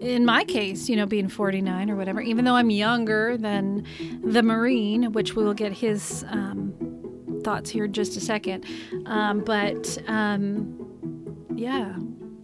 in 0.00 0.24
my 0.24 0.44
case, 0.44 0.88
you 0.88 0.96
know, 0.96 1.06
being 1.06 1.28
49 1.28 1.90
or 1.90 1.96
whatever, 1.96 2.20
even 2.20 2.44
though 2.44 2.56
I'm 2.56 2.70
younger 2.70 3.36
than 3.36 3.86
the 4.24 4.42
Marine, 4.42 5.12
which 5.12 5.36
we 5.36 5.44
will 5.44 5.54
get 5.54 5.72
his 5.72 6.24
um, 6.28 6.74
thoughts 7.44 7.70
here 7.70 7.84
in 7.84 7.92
just 7.92 8.16
a 8.16 8.20
second. 8.20 8.64
Um, 9.06 9.40
but 9.40 9.98
um, 10.08 10.81
yeah, 11.56 11.96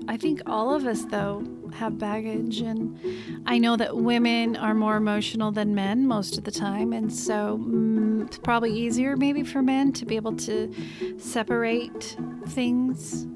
I 0.06 0.16
think 0.16 0.42
all 0.46 0.74
of 0.74 0.86
us, 0.86 1.04
though, 1.04 1.44
have 1.74 1.98
baggage. 1.98 2.60
And 2.60 2.98
I 3.46 3.58
know 3.58 3.76
that 3.76 3.96
women 3.96 4.56
are 4.56 4.74
more 4.74 4.96
emotional 4.96 5.52
than 5.52 5.74
men 5.74 6.06
most 6.06 6.38
of 6.38 6.44
the 6.44 6.50
time. 6.50 6.92
And 6.92 7.12
so 7.12 7.58
mm, 7.62 8.26
it's 8.26 8.38
probably 8.38 8.72
easier, 8.72 9.16
maybe, 9.16 9.42
for 9.42 9.62
men 9.62 9.92
to 9.92 10.06
be 10.06 10.16
able 10.16 10.36
to 10.36 10.72
separate 11.18 12.16
things 12.46 13.26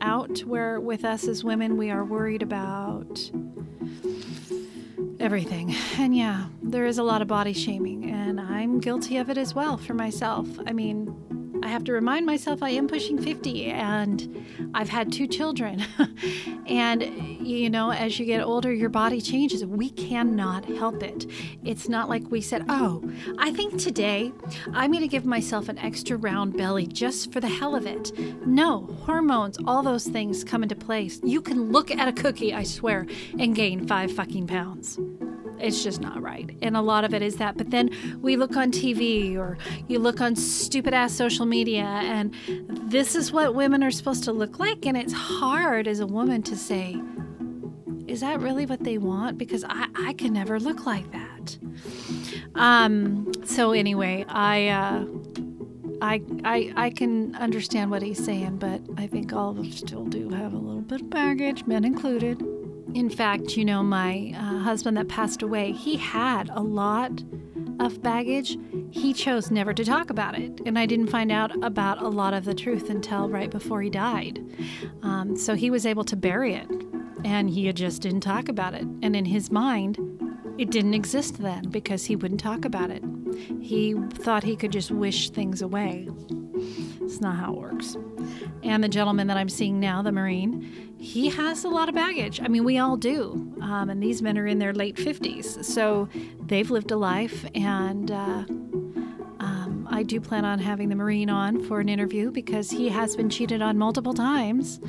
out, 0.00 0.38
where 0.40 0.80
with 0.80 1.04
us 1.04 1.28
as 1.28 1.44
women, 1.44 1.76
we 1.76 1.90
are 1.90 2.04
worried 2.04 2.42
about 2.42 3.30
everything. 5.20 5.74
And 5.98 6.16
yeah, 6.16 6.46
there 6.62 6.86
is 6.86 6.98
a 6.98 7.02
lot 7.02 7.20
of 7.22 7.28
body 7.28 7.52
shaming, 7.52 8.10
and 8.10 8.40
I'm 8.40 8.80
guilty 8.80 9.16
of 9.18 9.28
it 9.28 9.36
as 9.36 9.54
well 9.54 9.76
for 9.76 9.94
myself. 9.94 10.46
I 10.66 10.72
mean, 10.72 11.14
I 11.62 11.68
have 11.68 11.84
to 11.84 11.92
remind 11.92 12.26
myself 12.26 12.62
I 12.62 12.70
am 12.70 12.88
pushing 12.88 13.20
50 13.20 13.66
and 13.66 14.44
I've 14.74 14.88
had 14.88 15.12
two 15.12 15.26
children. 15.26 15.84
and, 16.66 17.02
you 17.46 17.70
know, 17.70 17.92
as 17.92 18.18
you 18.18 18.26
get 18.26 18.42
older, 18.42 18.72
your 18.72 18.88
body 18.88 19.20
changes. 19.20 19.64
We 19.64 19.90
cannot 19.90 20.64
help 20.64 21.02
it. 21.02 21.26
It's 21.64 21.88
not 21.88 22.08
like 22.08 22.30
we 22.30 22.40
said, 22.40 22.64
oh, 22.68 23.02
I 23.38 23.52
think 23.52 23.78
today 23.78 24.32
I'm 24.72 24.90
going 24.92 25.02
to 25.02 25.08
give 25.08 25.24
myself 25.24 25.68
an 25.68 25.78
extra 25.78 26.16
round 26.16 26.56
belly 26.56 26.86
just 26.86 27.32
for 27.32 27.40
the 27.40 27.48
hell 27.48 27.74
of 27.74 27.86
it. 27.86 28.12
No, 28.46 28.86
hormones, 29.04 29.58
all 29.66 29.82
those 29.82 30.06
things 30.06 30.44
come 30.44 30.62
into 30.62 30.76
place. 30.76 31.20
You 31.22 31.40
can 31.40 31.72
look 31.72 31.90
at 31.90 32.08
a 32.08 32.12
cookie, 32.12 32.54
I 32.54 32.62
swear, 32.62 33.06
and 33.38 33.54
gain 33.54 33.86
five 33.86 34.12
fucking 34.12 34.46
pounds 34.46 34.98
it's 35.60 35.82
just 35.82 36.00
not 36.00 36.20
right. 36.22 36.56
And 36.62 36.76
a 36.76 36.80
lot 36.82 37.04
of 37.04 37.14
it 37.14 37.22
is 37.22 37.36
that. 37.36 37.56
But 37.56 37.70
then 37.70 37.90
we 38.20 38.36
look 38.36 38.56
on 38.56 38.70
TV 38.70 39.36
or 39.36 39.58
you 39.86 39.98
look 39.98 40.20
on 40.20 40.36
stupid 40.36 40.94
ass 40.94 41.12
social 41.12 41.46
media, 41.46 41.84
and 41.84 42.34
this 42.68 43.14
is 43.14 43.32
what 43.32 43.54
women 43.54 43.82
are 43.82 43.90
supposed 43.90 44.24
to 44.24 44.32
look 44.32 44.58
like. 44.58 44.86
And 44.86 44.96
it's 44.96 45.12
hard 45.12 45.86
as 45.86 46.00
a 46.00 46.06
woman 46.06 46.42
to 46.44 46.56
say, 46.56 47.00
is 48.06 48.20
that 48.20 48.40
really 48.40 48.66
what 48.66 48.84
they 48.84 48.98
want? 48.98 49.38
Because 49.38 49.64
I, 49.68 49.86
I 49.94 50.12
can 50.14 50.32
never 50.32 50.58
look 50.58 50.86
like 50.86 51.10
that. 51.12 51.58
Um, 52.54 53.30
so 53.44 53.72
anyway, 53.72 54.24
I, 54.28 54.68
uh, 54.68 55.04
I, 56.00 56.22
I, 56.44 56.72
I 56.76 56.90
can 56.90 57.34
understand 57.36 57.90
what 57.90 58.02
he's 58.02 58.24
saying, 58.24 58.56
but 58.58 58.80
I 58.96 59.06
think 59.06 59.32
all 59.32 59.50
of 59.50 59.58
us 59.58 59.76
still 59.76 60.04
do 60.04 60.30
have 60.30 60.52
a 60.52 60.56
little 60.56 60.80
bit 60.80 61.02
of 61.02 61.10
baggage, 61.10 61.66
men 61.66 61.84
included. 61.84 62.40
In 62.94 63.10
fact, 63.10 63.56
you 63.56 63.64
know, 63.64 63.82
my 63.82 64.32
uh, 64.34 64.47
husband 64.68 64.98
that 64.98 65.08
passed 65.08 65.40
away, 65.40 65.72
he 65.72 65.96
had 65.96 66.50
a 66.50 66.60
lot 66.60 67.24
of 67.80 68.02
baggage. 68.02 68.58
He 68.90 69.14
chose 69.14 69.50
never 69.50 69.72
to 69.72 69.82
talk 69.82 70.10
about 70.10 70.38
it. 70.38 70.60
And 70.66 70.78
I 70.78 70.84
didn't 70.84 71.06
find 71.06 71.32
out 71.32 71.52
about 71.64 72.02
a 72.02 72.08
lot 72.08 72.34
of 72.34 72.44
the 72.44 72.52
truth 72.52 72.90
until 72.90 73.30
right 73.30 73.50
before 73.50 73.80
he 73.80 73.88
died. 73.88 74.44
Um, 75.02 75.36
so 75.36 75.54
he 75.54 75.70
was 75.70 75.86
able 75.86 76.04
to 76.04 76.16
bury 76.16 76.52
it. 76.52 76.68
And 77.24 77.48
he 77.48 77.72
just 77.72 78.02
didn't 78.02 78.20
talk 78.20 78.50
about 78.50 78.74
it. 78.74 78.82
And 79.02 79.16
in 79.16 79.24
his 79.24 79.50
mind, 79.50 79.96
it 80.58 80.70
didn't 80.70 80.92
exist 80.92 81.38
then 81.38 81.70
because 81.70 82.04
he 82.04 82.14
wouldn't 82.14 82.40
talk 82.40 82.66
about 82.66 82.90
it. 82.90 83.02
He 83.62 83.94
thought 84.10 84.44
he 84.44 84.54
could 84.54 84.72
just 84.72 84.90
wish 84.90 85.30
things 85.30 85.62
away. 85.62 86.10
It's 87.00 87.22
not 87.22 87.36
how 87.36 87.54
it 87.54 87.58
works. 87.58 87.96
And 88.62 88.82
the 88.82 88.88
gentleman 88.88 89.26
that 89.28 89.36
I'm 89.36 89.48
seeing 89.48 89.80
now, 89.80 90.02
the 90.02 90.12
Marine, 90.12 90.94
he 90.98 91.28
has 91.30 91.64
a 91.64 91.68
lot 91.68 91.88
of 91.88 91.94
baggage. 91.94 92.40
I 92.40 92.48
mean, 92.48 92.64
we 92.64 92.78
all 92.78 92.96
do. 92.96 93.54
Um, 93.60 93.88
and 93.90 94.02
these 94.02 94.20
men 94.20 94.36
are 94.38 94.46
in 94.46 94.58
their 94.58 94.72
late 94.72 94.96
50s. 94.96 95.64
So 95.64 96.08
they've 96.46 96.70
lived 96.70 96.90
a 96.90 96.96
life. 96.96 97.44
And 97.54 98.10
uh, 98.10 98.44
um, 99.40 99.88
I 99.90 100.02
do 100.02 100.20
plan 100.20 100.44
on 100.44 100.58
having 100.58 100.88
the 100.88 100.96
Marine 100.96 101.30
on 101.30 101.62
for 101.64 101.80
an 101.80 101.88
interview 101.88 102.30
because 102.30 102.70
he 102.70 102.88
has 102.88 103.14
been 103.14 103.30
cheated 103.30 103.62
on 103.62 103.78
multiple 103.78 104.14
times 104.14 104.80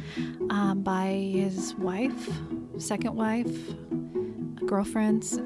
um, 0.50 0.82
by 0.84 1.08
his 1.32 1.76
wife, 1.76 2.30
second 2.78 3.16
wife, 3.16 3.56
girlfriends. 4.66 5.38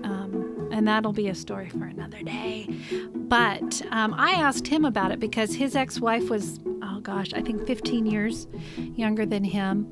And 0.73 0.88
that'll 0.88 1.13
be 1.13 1.29
a 1.29 1.36
story 1.36 1.69
for 1.69 1.86
another 1.86 2.21
day. 2.21 2.67
But 3.13 3.81
um, 3.91 4.13
I 4.17 4.31
asked 4.31 4.67
him 4.67 4.83
about 4.83 5.12
it 5.12 5.19
because 5.19 5.55
his 5.55 5.75
ex 5.75 5.99
wife 5.99 6.29
was, 6.29 6.59
oh 6.81 6.99
gosh, 6.99 7.33
I 7.33 7.41
think 7.41 7.65
15 7.65 8.05
years 8.05 8.47
younger 8.95 9.25
than 9.25 9.43
him 9.43 9.91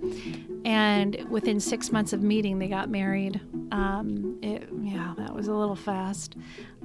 and 0.63 1.25
within 1.29 1.59
six 1.59 1.91
months 1.91 2.13
of 2.13 2.21
meeting, 2.21 2.59
they 2.59 2.67
got 2.67 2.89
married. 2.89 3.41
Um, 3.71 4.37
it, 4.43 4.69
yeah, 4.81 5.13
that 5.17 5.33
was 5.33 5.47
a 5.47 5.53
little 5.53 5.75
fast. 5.75 6.35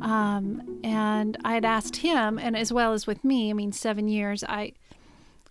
Um, 0.00 0.80
and 0.82 1.37
I 1.44 1.54
had 1.54 1.64
asked 1.64 1.96
him, 1.96 2.38
and 2.38 2.56
as 2.56 2.72
well 2.72 2.92
as 2.92 3.06
with 3.06 3.22
me, 3.24 3.50
I 3.50 3.52
mean, 3.52 3.72
seven 3.72 4.09
years, 4.09 4.42
I, 4.44 4.72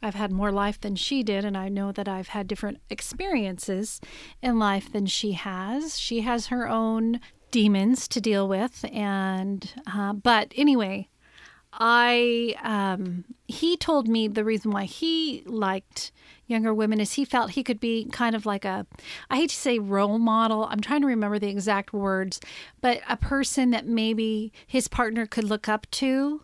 I've 0.02 0.16
had 0.16 0.32
more 0.32 0.52
life 0.52 0.82
than 0.82 0.96
she 0.96 1.22
did, 1.22 1.46
and 1.46 1.56
I 1.56 1.70
know 1.70 1.92
that 1.92 2.08
I've 2.08 2.30
had 2.30 2.48
different 2.48 2.80
experiences 2.90 4.02
in 4.42 4.58
life 4.58 4.92
than 4.92 5.06
she 5.06 5.34
has. 5.34 6.00
She 6.00 6.22
has 6.22 6.48
her 6.48 6.68
own 6.68 7.20
demons 7.56 8.10
to 8.10 8.20
deal 8.20 8.50
with, 8.50 8.84
and 8.92 9.82
uh, 9.88 10.12
but 10.12 10.52
anyway, 10.58 11.08
I 11.72 12.54
um, 12.62 13.24
he 13.48 13.78
told 13.78 14.10
me 14.10 14.28
the 14.28 14.44
reason 14.44 14.72
why 14.72 14.84
he 14.84 15.42
liked 15.46 16.12
younger 16.48 16.74
women 16.74 17.00
is 17.00 17.14
he 17.14 17.24
felt 17.24 17.52
he 17.52 17.64
could 17.64 17.80
be 17.80 18.10
kind 18.12 18.36
of 18.36 18.46
like 18.46 18.66
a 18.66 18.86
I 19.30 19.38
hate 19.38 19.52
to 19.52 19.56
say 19.56 19.80
role 19.80 20.20
model. 20.20 20.68
I'm 20.70 20.82
trying 20.82 21.00
to 21.00 21.08
remember 21.08 21.40
the 21.40 21.48
exact 21.48 21.94
words, 21.94 22.42
but 22.82 23.00
a 23.08 23.16
person 23.16 23.72
that 23.72 23.88
maybe 23.88 24.52
his 24.68 24.90
partner 24.90 25.26
could 25.26 25.46
look 25.46 25.70
up 25.70 25.90
to. 25.92 26.42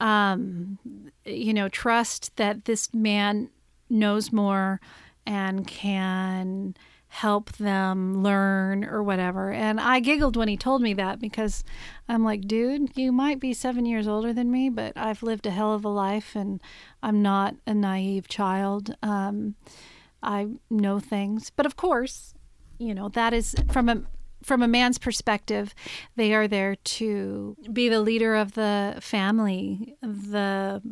Um, 0.00 0.78
you 1.26 1.52
know, 1.52 1.68
trust 1.68 2.34
that 2.36 2.64
this 2.64 2.94
man 2.94 3.50
knows 3.90 4.32
more 4.32 4.80
and 5.26 5.66
can 5.66 6.76
help 7.12 7.52
them 7.52 8.22
learn 8.22 8.86
or 8.86 9.02
whatever. 9.02 9.52
And 9.52 9.78
I 9.78 10.00
giggled 10.00 10.34
when 10.34 10.48
he 10.48 10.56
told 10.56 10.80
me 10.80 10.94
that 10.94 11.20
because 11.20 11.62
I'm 12.08 12.24
like, 12.24 12.48
dude, 12.48 12.96
you 12.96 13.12
might 13.12 13.38
be 13.38 13.52
seven 13.52 13.84
years 13.84 14.08
older 14.08 14.32
than 14.32 14.50
me, 14.50 14.70
but 14.70 14.94
I've 14.96 15.22
lived 15.22 15.46
a 15.46 15.50
hell 15.50 15.74
of 15.74 15.84
a 15.84 15.90
life 15.90 16.34
and 16.34 16.58
I'm 17.02 17.20
not 17.20 17.54
a 17.66 17.74
naive 17.74 18.28
child. 18.28 18.96
Um, 19.02 19.56
I 20.22 20.46
know 20.70 21.00
things. 21.00 21.50
But 21.54 21.66
of 21.66 21.76
course, 21.76 22.32
you 22.78 22.94
know, 22.94 23.10
that 23.10 23.34
is 23.34 23.54
from 23.70 23.90
a 23.90 24.02
from 24.42 24.62
a 24.62 24.66
man's 24.66 24.98
perspective, 24.98 25.74
they 26.16 26.32
are 26.32 26.48
there 26.48 26.76
to 26.76 27.56
be 27.72 27.90
the 27.90 28.00
leader 28.00 28.34
of 28.34 28.52
the 28.52 28.96
family, 29.00 29.96
the 30.00 30.82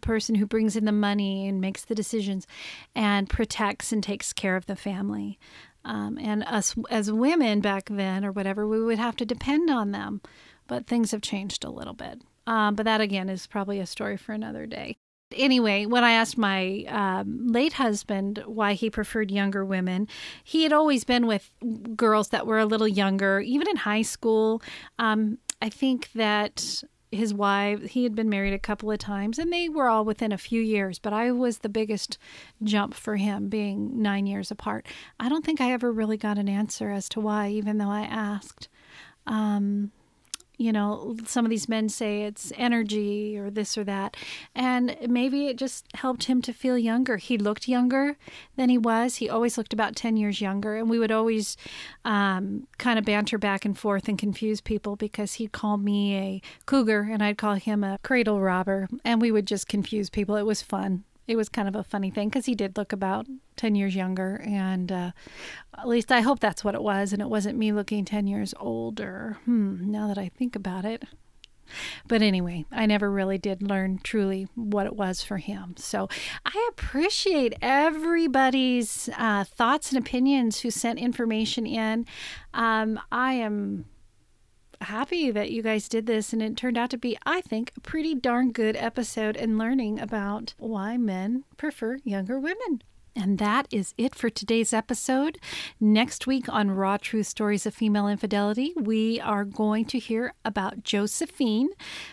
person 0.00 0.34
who 0.36 0.46
brings 0.46 0.76
in 0.76 0.84
the 0.84 0.92
money 0.92 1.46
and 1.48 1.60
makes 1.60 1.84
the 1.84 1.94
decisions 1.94 2.46
and 2.94 3.28
protects 3.28 3.92
and 3.92 4.02
takes 4.02 4.32
care 4.32 4.56
of 4.56 4.66
the 4.66 4.76
family. 4.76 5.38
Um, 5.84 6.18
and 6.20 6.44
us 6.44 6.74
as 6.90 7.10
women 7.10 7.60
back 7.60 7.88
then 7.90 8.24
or 8.24 8.32
whatever, 8.32 8.66
we 8.66 8.82
would 8.82 8.98
have 8.98 9.16
to 9.16 9.24
depend 9.24 9.70
on 9.70 9.92
them. 9.92 10.20
But 10.66 10.86
things 10.86 11.12
have 11.12 11.22
changed 11.22 11.64
a 11.64 11.70
little 11.70 11.94
bit. 11.94 12.20
Um, 12.46 12.74
but 12.74 12.84
that 12.84 13.00
again 13.00 13.28
is 13.28 13.46
probably 13.46 13.80
a 13.80 13.86
story 13.86 14.16
for 14.16 14.32
another 14.32 14.66
day. 14.66 14.96
Anyway, 15.32 15.84
when 15.84 16.04
I 16.04 16.12
asked 16.12 16.38
my 16.38 16.84
um, 16.88 17.46
late 17.46 17.74
husband 17.74 18.42
why 18.46 18.72
he 18.72 18.88
preferred 18.88 19.30
younger 19.30 19.64
women, 19.64 20.08
he 20.42 20.62
had 20.62 20.72
always 20.72 21.04
been 21.04 21.26
with 21.26 21.50
girls 21.94 22.28
that 22.28 22.46
were 22.46 22.58
a 22.58 22.64
little 22.64 22.88
younger, 22.88 23.40
even 23.40 23.68
in 23.68 23.76
high 23.76 24.02
school. 24.02 24.62
Um, 24.98 25.36
I 25.60 25.68
think 25.68 26.10
that 26.12 26.82
his 27.10 27.32
wife 27.32 27.82
he 27.82 28.04
had 28.04 28.14
been 28.14 28.28
married 28.28 28.52
a 28.52 28.58
couple 28.58 28.90
of 28.90 28.98
times 28.98 29.38
and 29.38 29.52
they 29.52 29.68
were 29.68 29.88
all 29.88 30.04
within 30.04 30.30
a 30.30 30.38
few 30.38 30.60
years 30.60 30.98
but 30.98 31.12
i 31.12 31.30
was 31.30 31.58
the 31.58 31.68
biggest 31.68 32.18
jump 32.62 32.92
for 32.94 33.16
him 33.16 33.48
being 33.48 34.02
nine 34.02 34.26
years 34.26 34.50
apart. 34.50 34.86
I 35.18 35.28
don't 35.28 35.44
think 35.44 35.60
i 35.60 35.72
ever 35.72 35.90
really 35.90 36.16
got 36.16 36.38
an 36.38 36.48
answer 36.48 36.90
as 36.90 37.08
to 37.10 37.20
why 37.20 37.48
even 37.48 37.78
though 37.78 37.90
i 37.90 38.02
asked. 38.02 38.68
Um, 39.26 39.92
you 40.58 40.72
know, 40.72 41.16
some 41.24 41.46
of 41.46 41.50
these 41.50 41.68
men 41.68 41.88
say 41.88 42.22
it's 42.22 42.52
energy 42.56 43.38
or 43.38 43.48
this 43.48 43.78
or 43.78 43.84
that. 43.84 44.16
And 44.56 44.96
maybe 45.08 45.46
it 45.46 45.56
just 45.56 45.86
helped 45.94 46.24
him 46.24 46.42
to 46.42 46.52
feel 46.52 46.76
younger. 46.76 47.16
He 47.16 47.38
looked 47.38 47.68
younger 47.68 48.16
than 48.56 48.68
he 48.68 48.76
was. 48.76 49.16
He 49.16 49.30
always 49.30 49.56
looked 49.56 49.72
about 49.72 49.94
10 49.94 50.16
years 50.16 50.40
younger. 50.40 50.76
And 50.76 50.90
we 50.90 50.98
would 50.98 51.12
always 51.12 51.56
um, 52.04 52.66
kind 52.76 52.98
of 52.98 53.04
banter 53.04 53.38
back 53.38 53.64
and 53.64 53.78
forth 53.78 54.08
and 54.08 54.18
confuse 54.18 54.60
people 54.60 54.96
because 54.96 55.34
he'd 55.34 55.52
call 55.52 55.76
me 55.76 56.16
a 56.16 56.42
cougar 56.66 57.08
and 57.10 57.22
I'd 57.22 57.38
call 57.38 57.54
him 57.54 57.84
a 57.84 58.00
cradle 58.02 58.40
robber. 58.40 58.88
And 59.04 59.22
we 59.22 59.30
would 59.30 59.46
just 59.46 59.68
confuse 59.68 60.10
people. 60.10 60.34
It 60.34 60.46
was 60.46 60.60
fun 60.60 61.04
it 61.28 61.36
was 61.36 61.50
kind 61.50 61.68
of 61.68 61.76
a 61.76 61.84
funny 61.84 62.10
thing 62.10 62.30
because 62.30 62.46
he 62.46 62.54
did 62.54 62.76
look 62.76 62.90
about 62.90 63.26
10 63.58 63.74
years 63.74 63.94
younger. 63.94 64.42
And 64.44 64.90
uh, 64.90 65.10
at 65.76 65.86
least 65.86 66.10
I 66.10 66.22
hope 66.22 66.40
that's 66.40 66.64
what 66.64 66.74
it 66.74 66.82
was. 66.82 67.12
And 67.12 67.20
it 67.20 67.28
wasn't 67.28 67.58
me 67.58 67.72
looking 67.72 68.04
10 68.04 68.26
years 68.26 68.54
older. 68.58 69.36
Hmm, 69.44 69.90
now 69.90 70.08
that 70.08 70.18
I 70.18 70.30
think 70.30 70.56
about 70.56 70.84
it. 70.84 71.04
But 72.06 72.22
anyway, 72.22 72.64
I 72.72 72.86
never 72.86 73.10
really 73.10 73.38
did 73.38 73.62
learn 73.62 74.00
truly 74.02 74.48
what 74.54 74.86
it 74.86 74.96
was 74.96 75.22
for 75.22 75.36
him. 75.36 75.74
So 75.76 76.08
I 76.44 76.68
appreciate 76.70 77.54
everybody's 77.60 79.10
uh, 79.16 79.44
thoughts 79.44 79.92
and 79.92 79.98
opinions 79.98 80.60
who 80.60 80.70
sent 80.70 80.98
information 80.98 81.66
in. 81.66 82.06
Um, 82.54 82.98
I 83.12 83.34
am 83.34 83.84
happy 84.80 85.30
that 85.30 85.50
you 85.50 85.62
guys 85.62 85.88
did 85.88 86.06
this 86.06 86.32
and 86.32 86.42
it 86.42 86.56
turned 86.56 86.78
out 86.78 86.90
to 86.90 86.98
be, 86.98 87.18
I 87.26 87.40
think, 87.40 87.72
a 87.76 87.80
pretty 87.80 88.14
darn 88.14 88.52
good 88.52 88.76
episode 88.76 89.36
and 89.36 89.58
learning 89.58 89.98
about 89.98 90.54
why 90.58 90.96
men 90.96 91.44
prefer 91.56 91.98
younger 92.04 92.38
women. 92.38 92.82
And 93.20 93.38
that 93.38 93.66
is 93.72 93.94
it 93.98 94.14
for 94.14 94.30
today's 94.30 94.72
episode. 94.72 95.38
Next 95.80 96.28
week 96.28 96.48
on 96.48 96.70
Raw 96.70 96.98
Truth 96.98 97.26
Stories 97.26 97.66
of 97.66 97.74
Female 97.74 98.06
Infidelity, 98.06 98.72
we 98.76 99.18
are 99.20 99.44
going 99.44 99.86
to 99.86 99.98
hear 99.98 100.34
about 100.44 100.84
Josephine. 100.84 101.70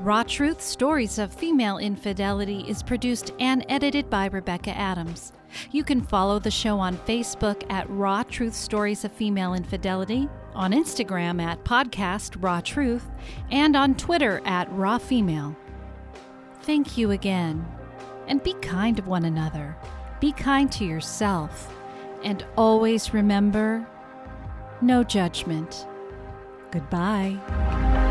Raw 0.03 0.24
Truth 0.24 0.61
Stories 0.61 1.20
of 1.20 1.32
Female 1.32 1.78
Infidelity 1.78 2.64
is 2.66 2.82
produced 2.82 3.32
and 3.38 3.64
edited 3.68 4.11
by 4.11 4.26
Rebecca 4.26 4.76
Adams. 4.76 5.32
You 5.70 5.84
can 5.84 6.00
follow 6.00 6.40
the 6.40 6.50
show 6.50 6.80
on 6.80 6.96
Facebook 6.98 7.62
at 7.70 7.88
Raw 7.88 8.24
Truth 8.24 8.55
Stories 8.55 9.05
of 9.05 9.12
Female 9.12 9.55
Infidelity, 9.55 10.28
on 10.57 10.72
Instagram 10.72 11.40
at 11.40 11.62
Podcast 11.62 12.36
Raw 12.42 12.61
Truth, 12.61 13.09
and 13.53 13.76
on 13.76 13.94
Twitter 13.94 14.42
at 14.44 14.68
Raw 14.72 14.98
Female. 14.98 15.57
Thank 16.62 16.98
you 16.98 17.12
again. 17.12 17.64
And 18.26 18.42
be 18.42 18.55
kind 18.55 18.96
to 18.96 19.05
one 19.05 19.24
another. 19.24 19.76
Be 20.18 20.32
kind 20.32 20.72
to 20.72 20.84
yourself. 20.84 21.72
And 22.24 22.44
always 22.57 23.14
remember 23.14 23.86
no 24.80 25.05
judgment. 25.05 25.86
Goodbye. 26.72 28.01